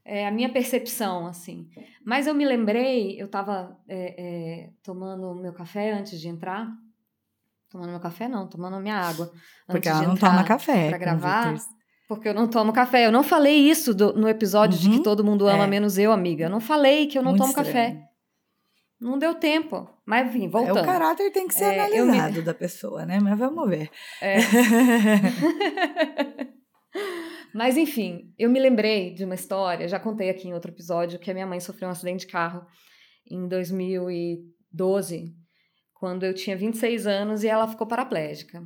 [0.07, 1.69] É a minha percepção, assim.
[2.05, 6.69] Mas eu me lembrei, eu estava é, é, tomando meu café antes de entrar.
[7.69, 9.33] Tomando meu café, não, tomando minha água.
[9.67, 10.91] Porque ela não toma café.
[10.91, 11.57] Pra gravar.
[12.09, 13.05] Porque eu não tomo café.
[13.05, 15.03] Eu não falei isso do, no episódio uhum, de que uhum.
[15.03, 15.67] todo mundo ama, é.
[15.67, 16.45] menos eu, amiga.
[16.45, 17.67] Eu não falei que eu não Muito tomo estranho.
[17.67, 18.03] café.
[19.01, 19.91] Não deu tempo.
[20.07, 20.79] Mas, enfim, voltando.
[20.79, 22.43] É, o caráter tem que ser é, analisado me...
[22.43, 23.19] da pessoa, né?
[23.21, 23.91] Mas vamos ver.
[24.23, 24.37] É.
[27.57, 31.31] Mas enfim, eu me lembrei de uma história, já contei aqui em outro episódio, que
[31.31, 32.67] a minha mãe sofreu um acidente de carro
[33.31, 35.35] em 2012,
[35.95, 38.63] quando eu tinha 26 anos e ela ficou paraplégica.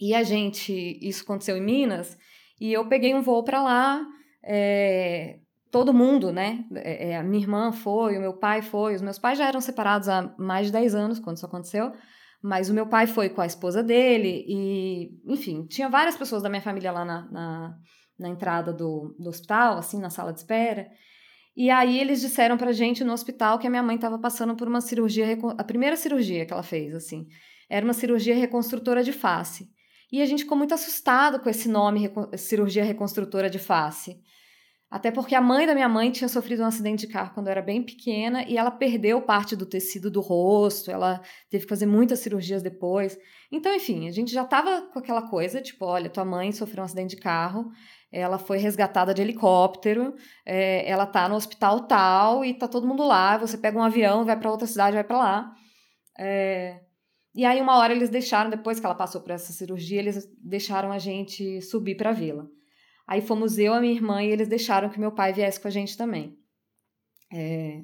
[0.00, 2.18] E a gente, isso aconteceu em Minas,
[2.60, 4.04] e eu peguei um voo para lá,
[4.42, 5.38] é,
[5.70, 6.64] todo mundo, né?
[6.74, 10.08] É, a minha irmã foi, o meu pai foi, os meus pais já eram separados
[10.08, 11.92] há mais de 10 anos quando isso aconteceu.
[12.42, 16.48] Mas o meu pai foi com a esposa dele e, enfim, tinha várias pessoas da
[16.48, 17.78] minha família lá na, na,
[18.18, 20.90] na entrada do, do hospital, assim, na sala de espera.
[21.56, 24.66] E aí eles disseram pra gente no hospital que a minha mãe estava passando por
[24.66, 25.26] uma cirurgia,
[25.56, 27.26] a primeira cirurgia que ela fez, assim.
[27.70, 29.68] Era uma cirurgia reconstrutora de face.
[30.10, 34.20] E a gente ficou muito assustado com esse nome, cirurgia reconstrutora de face.
[34.92, 37.52] Até porque a mãe da minha mãe tinha sofrido um acidente de carro quando eu
[37.52, 41.86] era bem pequena e ela perdeu parte do tecido do rosto, ela teve que fazer
[41.86, 43.18] muitas cirurgias depois.
[43.50, 46.84] Então, enfim, a gente já tava com aquela coisa, tipo, olha, tua mãe sofreu um
[46.84, 47.70] acidente de carro,
[48.12, 50.14] ela foi resgatada de helicóptero,
[50.44, 54.26] é, ela tá no hospital tal e tá todo mundo lá, você pega um avião,
[54.26, 55.54] vai para outra cidade, vai para lá.
[56.18, 56.82] É,
[57.34, 60.92] e aí, uma hora eles deixaram, depois que ela passou por essa cirurgia, eles deixaram
[60.92, 62.46] a gente subir para a vila.
[63.06, 65.70] Aí fomos eu, a minha irmã, e eles deixaram que meu pai viesse com a
[65.70, 66.36] gente também.
[67.32, 67.82] É...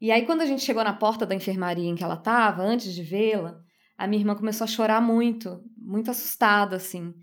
[0.00, 2.94] E aí, quando a gente chegou na porta da enfermaria em que ela estava, antes
[2.94, 3.58] de vê-la,
[3.96, 7.14] a minha irmã começou a chorar muito, muito assustada, assim.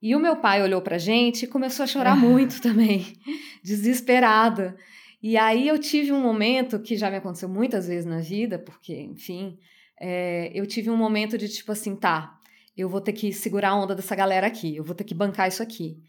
[0.00, 3.16] E o meu pai olhou pra gente e começou a chorar muito também,
[3.62, 4.76] desesperada.
[5.22, 9.00] E aí eu tive um momento que já me aconteceu muitas vezes na vida, porque,
[9.00, 9.56] enfim,
[10.00, 12.36] é, eu tive um momento de tipo assim, tá,
[12.76, 15.46] eu vou ter que segurar a onda dessa galera aqui, eu vou ter que bancar
[15.46, 16.02] isso aqui.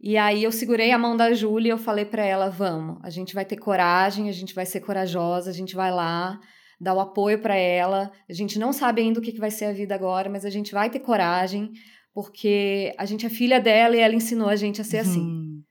[0.00, 3.10] E aí eu segurei a mão da Júlia e eu falei para ela: vamos, a
[3.10, 6.38] gente vai ter coragem, a gente vai ser corajosa, a gente vai lá
[6.80, 8.12] dar o apoio para ela.
[8.28, 10.72] A gente não sabe ainda o que, vai ser a vida agora, mas a gente
[10.72, 11.72] vai ter coragem,
[12.14, 15.20] porque a gente é filha dela e ela ensinou a gente a ser assim.
[15.20, 15.62] Uhum.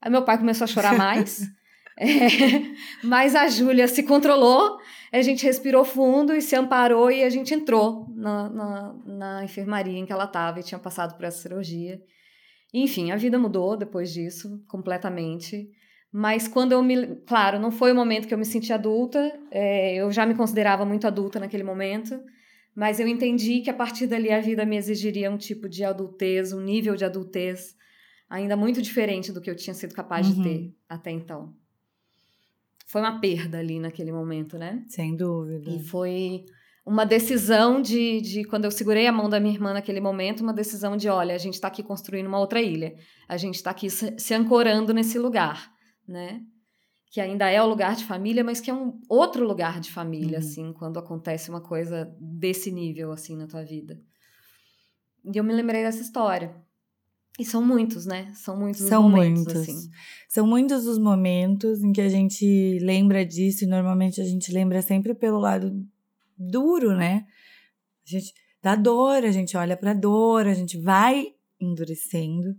[0.00, 1.42] Aí meu pai começou a chorar mais.
[1.98, 2.06] é,
[3.02, 4.78] mas a Júlia se controlou,
[5.12, 9.98] a gente respirou fundo e se amparou e a gente entrou na, na, na enfermaria
[9.98, 11.98] em que ela estava e tinha passado por essa cirurgia.
[12.72, 15.70] Enfim, a vida mudou depois disso, completamente.
[16.12, 17.16] Mas quando eu me.
[17.26, 20.84] Claro, não foi o momento que eu me senti adulta, é, eu já me considerava
[20.84, 22.18] muito adulta naquele momento,
[22.74, 26.52] mas eu entendi que a partir dali a vida me exigiria um tipo de adultez,
[26.52, 27.74] um nível de adultez
[28.28, 30.34] ainda muito diferente do que eu tinha sido capaz uhum.
[30.34, 31.54] de ter até então.
[32.86, 34.84] Foi uma perda ali naquele momento, né?
[34.88, 35.70] Sem dúvida.
[35.70, 36.44] E foi
[36.86, 40.54] uma decisão de, de, quando eu segurei a mão da minha irmã naquele momento, uma
[40.54, 42.94] decisão de, olha, a gente está aqui construindo uma outra ilha,
[43.28, 45.72] a gente está aqui se, se, ancorando nesse lugar,
[46.06, 46.40] né?
[47.10, 50.38] Que ainda é o lugar de família, mas que é um outro lugar de família,
[50.38, 50.44] uhum.
[50.44, 54.00] assim, quando acontece uma coisa desse nível, assim, na tua vida.
[55.24, 56.54] E eu me lembrei dessa história.
[57.36, 58.32] E são muitos, né?
[58.32, 59.62] São muitos são os momentos, muitos.
[59.62, 59.90] assim.
[60.28, 64.80] São muitos os momentos em que a gente lembra disso e normalmente a gente lembra
[64.80, 65.84] sempre pelo lado
[66.36, 67.26] duro, né?
[68.06, 68.32] A gente
[68.62, 71.28] dá dor, a gente olha para dor, a gente vai
[71.60, 72.54] endurecendo,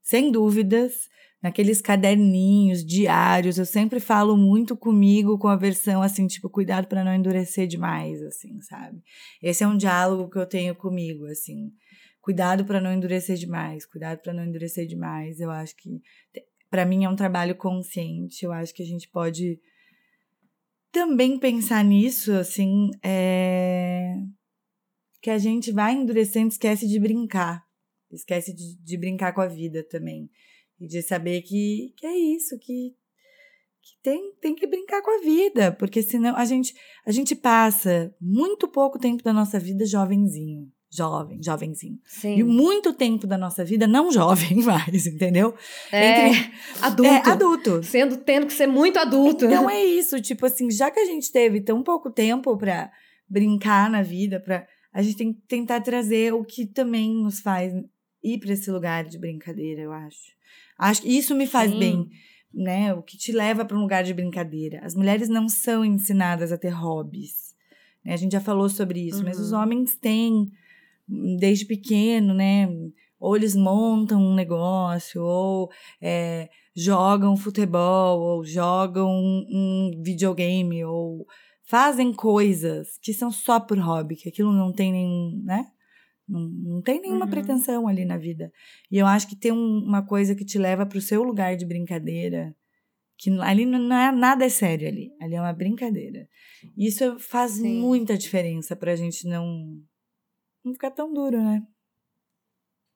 [0.00, 1.08] sem dúvidas,
[1.42, 7.02] naqueles caderninhos diários, eu sempre falo muito comigo com a versão assim, tipo, cuidado para
[7.02, 9.02] não endurecer demais, assim, sabe?
[9.42, 11.72] Esse é um diálogo que eu tenho comigo, assim.
[12.20, 15.40] Cuidado para não endurecer demais, cuidado para não endurecer demais.
[15.40, 16.00] Eu acho que
[16.70, 18.44] para mim é um trabalho consciente.
[18.44, 19.58] Eu acho que a gente pode
[20.92, 24.14] também pensar nisso, assim, é...
[25.20, 27.64] que a gente vai endurecendo, esquece de brincar,
[28.10, 30.30] esquece de, de, brincar com a vida também.
[30.78, 32.94] E de saber que, que é isso, que,
[33.80, 36.74] que tem, tem que brincar com a vida, porque senão a gente,
[37.06, 41.98] a gente passa muito pouco tempo da nossa vida jovenzinho jovem, jovenzinho.
[42.04, 42.36] Sim.
[42.36, 45.54] E muito tempo da nossa vida não jovem mais, entendeu?
[45.90, 47.10] É, Entre, adulto.
[47.10, 47.82] É, adulto.
[47.82, 49.46] Sendo, tendo que ser muito adulto.
[49.46, 52.90] Então é isso, tipo assim, já que a gente teve tão pouco tempo para
[53.28, 57.72] brincar na vida, para a gente tem que tentar trazer o que também nos faz
[58.22, 60.32] ir para esse lugar de brincadeira, eu acho.
[60.78, 61.78] Acho que isso me faz Sim.
[61.78, 62.10] bem,
[62.52, 62.92] né?
[62.92, 64.80] O que te leva para um lugar de brincadeira.
[64.84, 67.54] As mulheres não são ensinadas a ter hobbies.
[68.04, 68.12] Né?
[68.12, 69.24] A gente já falou sobre isso, uhum.
[69.24, 69.60] mas os uhum.
[69.60, 70.52] homens têm
[71.38, 72.68] desde pequeno, né?
[73.18, 81.26] Ou eles montam um negócio, ou é, jogam futebol, ou jogam um, um videogame, ou
[81.64, 85.66] fazem coisas que são só por hobby, que aquilo não tem nenhum, né?
[86.28, 87.30] Não, não tem nenhuma uhum.
[87.30, 88.50] pretensão ali na vida.
[88.90, 91.56] E eu acho que tem um, uma coisa que te leva para o seu lugar
[91.56, 92.54] de brincadeira,
[93.18, 96.28] que ali não é nada é sério ali, ali é uma brincadeira.
[96.76, 97.80] Isso faz Sim.
[97.80, 99.80] muita diferença para a gente não
[100.64, 101.66] não ficar tão duro, né?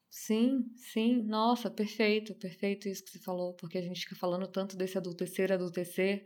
[0.08, 1.22] Sim, sim.
[1.24, 5.52] Nossa, perfeito, perfeito isso que você falou, porque a gente fica falando tanto desse adultecer,
[5.52, 6.24] adultecer.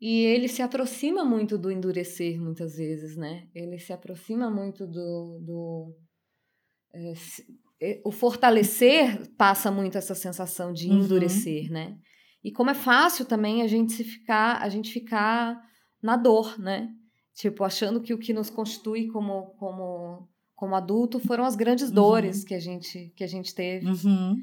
[0.00, 3.48] E ele se aproxima muito do endurecer, muitas vezes, né?
[3.54, 5.40] Ele se aproxima muito do.
[5.40, 5.96] do
[6.94, 7.12] é,
[7.80, 11.00] é o fortalecer passa muito essa sensação de uhum.
[11.00, 11.72] endurecer, uhum.
[11.72, 11.98] né?
[12.42, 15.62] E como é fácil também a gente se ficar, a gente ficar
[16.02, 16.90] na dor, né?
[17.34, 21.94] Tipo, achando que o que nos constitui como, como como adulto foram as grandes uhum.
[21.94, 23.86] dores que a gente que a gente teve.
[23.86, 24.36] Uhum.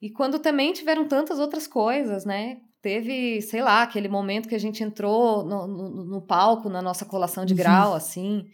[0.00, 2.58] E quando também tiveram tantas outras coisas, né?
[2.80, 7.04] Teve, sei lá, aquele momento que a gente entrou no, no, no palco na nossa
[7.04, 7.58] colação de uhum.
[7.58, 8.44] grau, assim,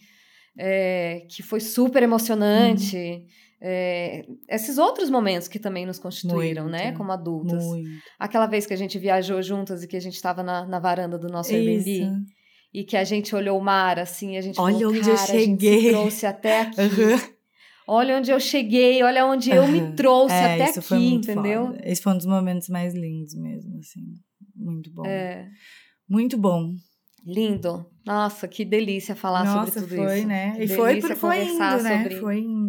[0.58, 2.96] é, que foi super emocionante.
[2.96, 3.26] Uhum.
[3.60, 6.76] É, esses outros momentos que também nos constituíram, Muito.
[6.76, 7.64] né, como adultas.
[7.64, 7.88] Muito.
[8.18, 11.18] Aquela vez que a gente viajou juntas e que a gente estava na, na varanda
[11.18, 12.26] do nosso Airbnb.
[12.72, 15.90] E que a gente olhou o mar assim, a gente olha falou, onde eu cheguei,
[15.90, 16.80] trouxe até aqui.
[16.80, 17.38] Uhum.
[17.90, 19.56] Olha onde eu cheguei, olha onde uhum.
[19.56, 21.68] eu me trouxe é, até aqui, entendeu?
[21.68, 21.80] Foda.
[21.84, 24.02] Esse foi um dos momentos mais lindos mesmo, assim,
[24.54, 25.06] muito bom.
[25.06, 25.48] É.
[26.06, 26.74] Muito bom.
[27.26, 27.86] Lindo.
[28.06, 30.28] Nossa, que delícia falar Nossa, sobre tudo foi, isso.
[30.28, 30.56] Né?
[30.58, 32.02] e foi, foi indo, né?
[32.02, 32.20] Sobre...
[32.20, 32.67] Foi indo.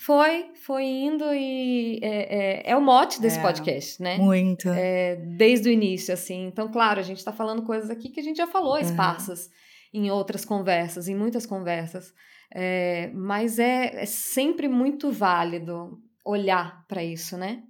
[0.00, 4.16] Foi, foi indo e é, é, é o mote desse é, podcast, né?
[4.16, 4.66] Muito.
[4.70, 6.46] É, desde o início, assim.
[6.46, 9.50] Então, claro, a gente está falando coisas aqui que a gente já falou esparsas
[9.92, 12.14] em outras conversas, em muitas conversas.
[12.50, 17.62] É, mas é, é sempre muito válido olhar para isso, né?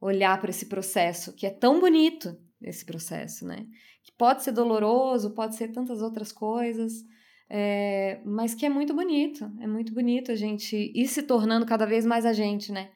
[0.00, 3.66] Olhar para esse processo, que é tão bonito, esse processo, né?
[4.02, 7.02] Que pode ser doloroso, pode ser tantas outras coisas,
[7.48, 11.86] é, mas que é muito bonito, é muito bonito a gente ir se tornando cada
[11.86, 12.90] vez mais a gente, né?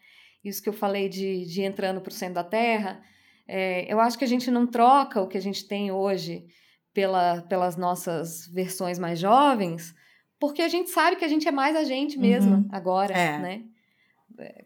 [0.44, 3.02] Isso que eu falei de, de entrando para o centro da Terra,
[3.46, 6.46] é, eu acho que a gente não troca o que a gente tem hoje
[6.92, 9.94] pela, pelas nossas versões mais jovens,
[10.38, 12.68] porque a gente sabe que a gente é mais a gente mesma uhum.
[12.72, 13.38] agora, é.
[13.38, 13.62] né?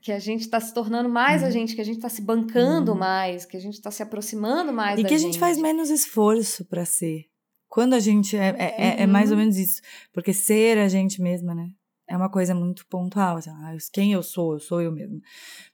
[0.00, 1.48] Que a gente está se tornando mais uhum.
[1.48, 2.98] a gente, que a gente está se bancando uhum.
[2.98, 6.64] mais, que a gente está se aproximando mais e que a gente faz menos esforço
[6.64, 7.26] para ser.
[7.74, 9.40] Quando a gente é, é, é, é, mais ou uhum.
[9.40, 9.82] menos isso.
[10.12, 11.72] Porque ser a gente mesma, né?
[12.08, 13.38] É uma coisa muito pontual.
[13.38, 15.20] Assim, ah, quem eu sou, eu sou eu mesma.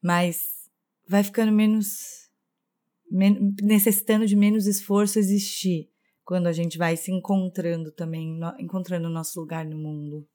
[0.02, 0.70] Mas
[1.06, 2.30] vai ficando menos.
[3.10, 5.90] Men necessitando de menos esforço existir.
[6.24, 10.26] Quando a gente vai se encontrando também, no, encontrando o nosso lugar no mundo.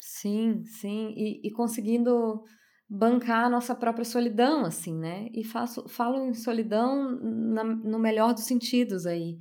[0.00, 1.12] Sim, sim.
[1.14, 2.42] E, e conseguindo
[2.88, 5.28] bancar a nossa própria solidão, assim, né?
[5.34, 9.36] E faço, falo em solidão na, no melhor dos sentidos aí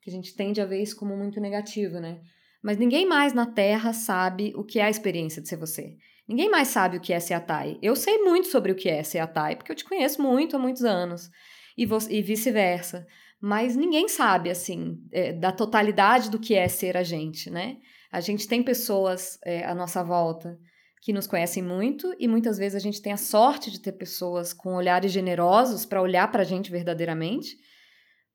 [0.00, 2.20] que a gente tende a ver isso como muito negativo, né?
[2.62, 5.96] Mas ninguém mais na Terra sabe o que é a experiência de ser você.
[6.28, 7.78] Ninguém mais sabe o que é ser a Thay.
[7.82, 10.56] Eu sei muito sobre o que é ser a Thay, porque eu te conheço muito
[10.56, 11.30] há muitos anos.
[11.76, 13.06] E, e vice-versa.
[13.40, 17.78] Mas ninguém sabe, assim, é, da totalidade do que é ser a gente, né?
[18.12, 20.58] A gente tem pessoas é, à nossa volta
[21.00, 24.52] que nos conhecem muito e muitas vezes a gente tem a sorte de ter pessoas
[24.52, 27.56] com olhares generosos para olhar para a gente verdadeiramente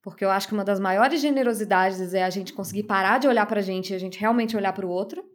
[0.06, 3.44] porque eu acho que uma das maiores generosidades é a gente conseguir parar de olhar
[3.48, 5.26] pra gente e a gente realmente olhar para o outro.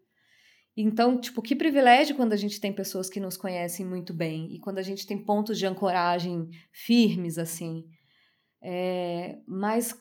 [0.76, 4.60] Então, tipo, que privilégio quando a gente tem pessoas que nos conhecem muito bem e
[4.60, 7.82] quando a gente tem pontos de ancoragem firmes, assim.
[8.62, 9.92] É, mas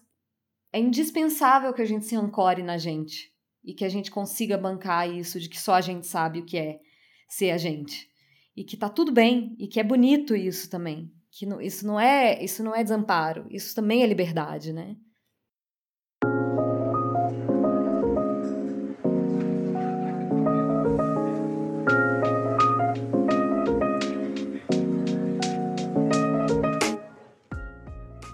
[0.71, 5.09] é indispensável que a gente se ancore na gente e que a gente consiga bancar
[5.09, 6.79] isso de que só a gente sabe o que é
[7.27, 8.07] ser a gente.
[8.55, 11.11] E que tá tudo bem e que é bonito isso também.
[11.31, 14.95] Que não, isso não é isso não é desamparo, isso também é liberdade, né?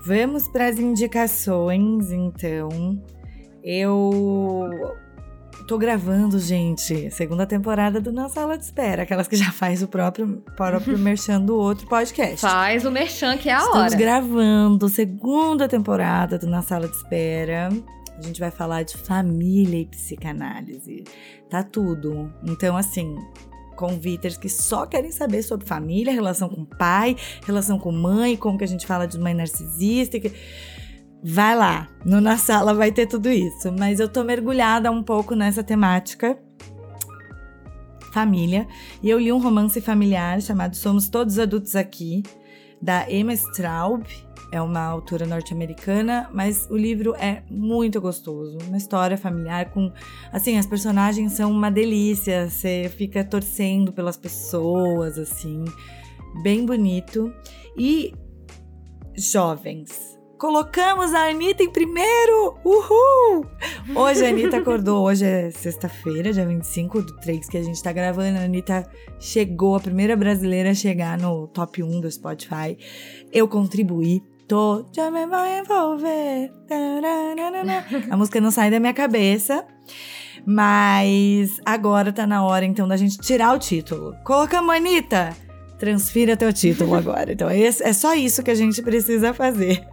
[0.05, 2.69] Vamos para as indicações, então.
[3.63, 4.95] Eu
[5.65, 9.87] tô gravando, gente, segunda temporada do Na Sala de Espera, aquelas que já faz o
[9.87, 12.41] próprio, próprio merchan do outro podcast.
[12.41, 13.87] Faz o merchan, que é a Estamos hora.
[13.87, 17.69] Estamos gravando segunda temporada do Na Sala de Espera.
[18.15, 21.03] A gente vai falar de família e psicanálise.
[21.49, 22.31] Tá tudo.
[22.43, 23.17] Então, assim,
[23.75, 28.63] conviters que só querem saber sobre família, relação com pai, relação com mãe, como que
[28.63, 30.19] a gente fala de mãe narcisista.
[30.19, 30.31] Que...
[31.27, 33.71] Vai lá, no Na Sala vai ter tudo isso.
[33.77, 36.37] Mas eu tô mergulhada um pouco nessa temática
[38.13, 38.67] família.
[39.01, 42.23] E eu li um romance familiar chamado Somos Todos Adultos Aqui,
[42.81, 44.05] da Emma Straub
[44.51, 48.57] é uma autora norte-americana, mas o livro é muito gostoso.
[48.67, 49.91] Uma história familiar com.
[50.31, 55.65] Assim, as personagens são uma delícia, você fica torcendo pelas pessoas, assim.
[56.41, 57.33] Bem bonito.
[57.77, 58.13] E
[59.17, 60.14] jovens.
[60.45, 62.55] Colocamos a Anitta em primeiro!
[62.63, 63.47] Uhul!
[63.95, 67.91] Hoje a Anitta acordou, hoje é sexta-feira, dia 25 do 3 que a gente tá
[67.91, 68.37] gravando.
[68.37, 68.87] A Anitta
[69.19, 72.77] chegou, a primeira brasileira a chegar no top 1 do Spotify.
[73.33, 76.51] Eu contribuí Tô, já me vou envolver.
[78.11, 79.65] A música não sai da minha cabeça.
[80.45, 84.15] Mas agora tá na hora, então, da gente tirar o título.
[84.23, 85.35] Coloca Manita!
[85.79, 87.33] Transfira teu título agora.
[87.33, 89.83] Então, é só isso que a gente precisa fazer.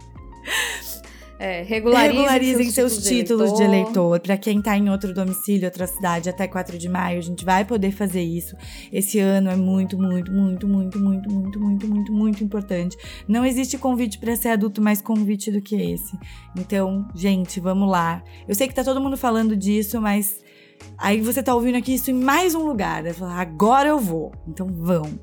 [1.43, 3.83] É, regularizem, regularizem seus, seus, títulos de eleitor.
[3.83, 4.19] eleitor.
[4.21, 7.65] Para quem está em outro domicílio, outra cidade, até 4 de maio, a gente vai
[7.65, 8.55] poder fazer isso.
[8.93, 12.95] Esse ano é muito, muito, muito, muito, muito, muito, muito, muito, muito importante.
[13.27, 16.17] Não existe convite para ser adulto mais convite do que esse.
[16.57, 18.23] Então, gente, vamos lá.
[18.47, 20.39] Eu sei que tá todo mundo falando disso, mas
[20.97, 23.03] aí você tá ouvindo aqui isso em mais um lugar.
[23.37, 24.31] Agora eu vou.
[24.47, 25.19] Então, vão.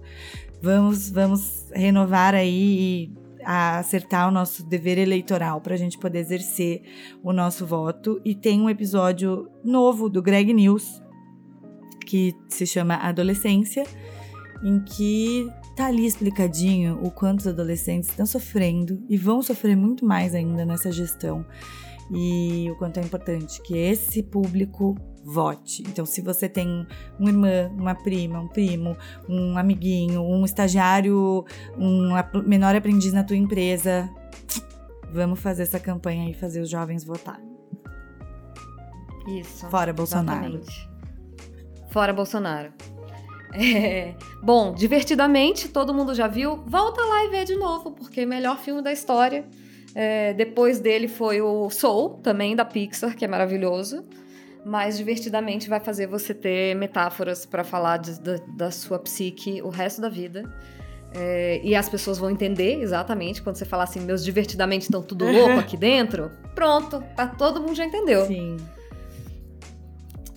[0.61, 3.11] Vamos, vamos renovar aí
[3.45, 6.83] a acertar o nosso dever eleitoral para a gente poder exercer
[7.23, 8.21] o nosso voto.
[8.25, 11.03] E tem um episódio novo do Greg News
[12.07, 13.85] que se chama Adolescência,
[14.65, 20.05] em que tá ali explicadinho o quanto os adolescentes estão sofrendo e vão sofrer muito
[20.05, 21.47] mais ainda nessa gestão.
[22.13, 25.83] E o quanto é importante que esse público vote.
[25.83, 26.87] Então, se você tem
[27.19, 28.97] uma irmã, uma prima, um primo,
[29.29, 31.45] um amiguinho, um estagiário,
[31.79, 32.11] um
[32.47, 34.11] menor aprendiz na tua empresa,
[35.13, 37.49] vamos fazer essa campanha e fazer os jovens votarem.
[39.29, 39.69] Isso.
[39.69, 40.47] Fora Bolsonaro.
[40.47, 40.91] Exatamente.
[41.91, 42.73] Fora Bolsonaro.
[43.53, 46.57] É, bom, divertidamente, todo mundo já viu.
[46.67, 49.45] Volta lá e vê de novo, porque é melhor filme da história.
[49.95, 54.05] É, depois dele foi o Soul, também da Pixar, que é maravilhoso
[54.65, 59.69] mas divertidamente vai fazer você ter metáforas para falar de, da, da sua psique o
[59.69, 60.53] resto da vida.
[61.13, 65.25] É, e as pessoas vão entender exatamente quando você falar assim, meus divertidamente estão tudo
[65.25, 66.31] louco aqui dentro.
[66.55, 68.27] Pronto, tá, todo mundo já entendeu.
[68.27, 68.59] Sim.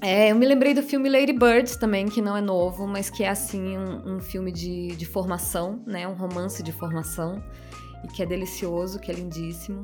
[0.01, 3.23] É, eu me lembrei do filme Lady Birds também, que não é novo, mas que
[3.23, 6.07] é assim um, um filme de, de formação, né?
[6.07, 7.41] Um romance de formação
[8.03, 9.81] e que é delicioso, que é lindíssimo.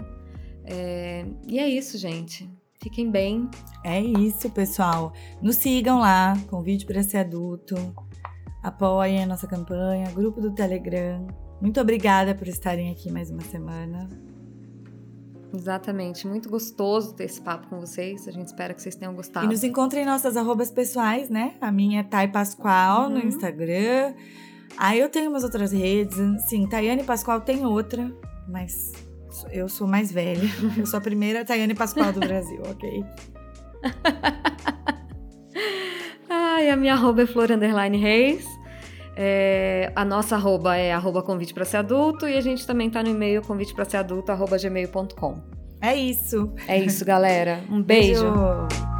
[0.65, 2.49] É, e é isso, gente.
[2.81, 3.49] Fiquem bem.
[3.83, 5.11] É isso, pessoal.
[5.41, 7.75] Nos sigam lá, convite para ser adulto.
[8.63, 11.27] Apoiem a nossa campanha, grupo do Telegram.
[11.61, 14.07] Muito obrigada por estarem aqui mais uma semana.
[15.53, 18.27] Exatamente, muito gostoso ter esse papo com vocês.
[18.27, 19.45] A gente espera que vocês tenham gostado.
[19.45, 21.55] E nos encontrem em nossas arrobas pessoais, né?
[21.59, 23.15] A minha é Thay Pascoal uhum.
[23.15, 24.13] no Instagram.
[24.77, 26.17] Aí eu tenho umas outras redes.
[26.47, 28.11] Sim, Tayane Pascoal tem outra,
[28.47, 28.93] mas
[29.51, 30.49] eu sou mais velha.
[30.77, 33.03] Eu sou a primeira Tayane Pascoal do Brasil, ok?
[36.29, 38.45] Ai, a minha arroba é Flor Underline Reis.
[39.15, 43.03] É, a nossa arroba é arroba convite para ser adulto e a gente também tá
[43.03, 45.41] no e-mail convite para ser adulto arroba gmail.com.
[45.81, 46.53] É isso.
[46.67, 47.63] É isso, galera.
[47.69, 48.23] Um beijo.
[48.23, 48.98] beijo.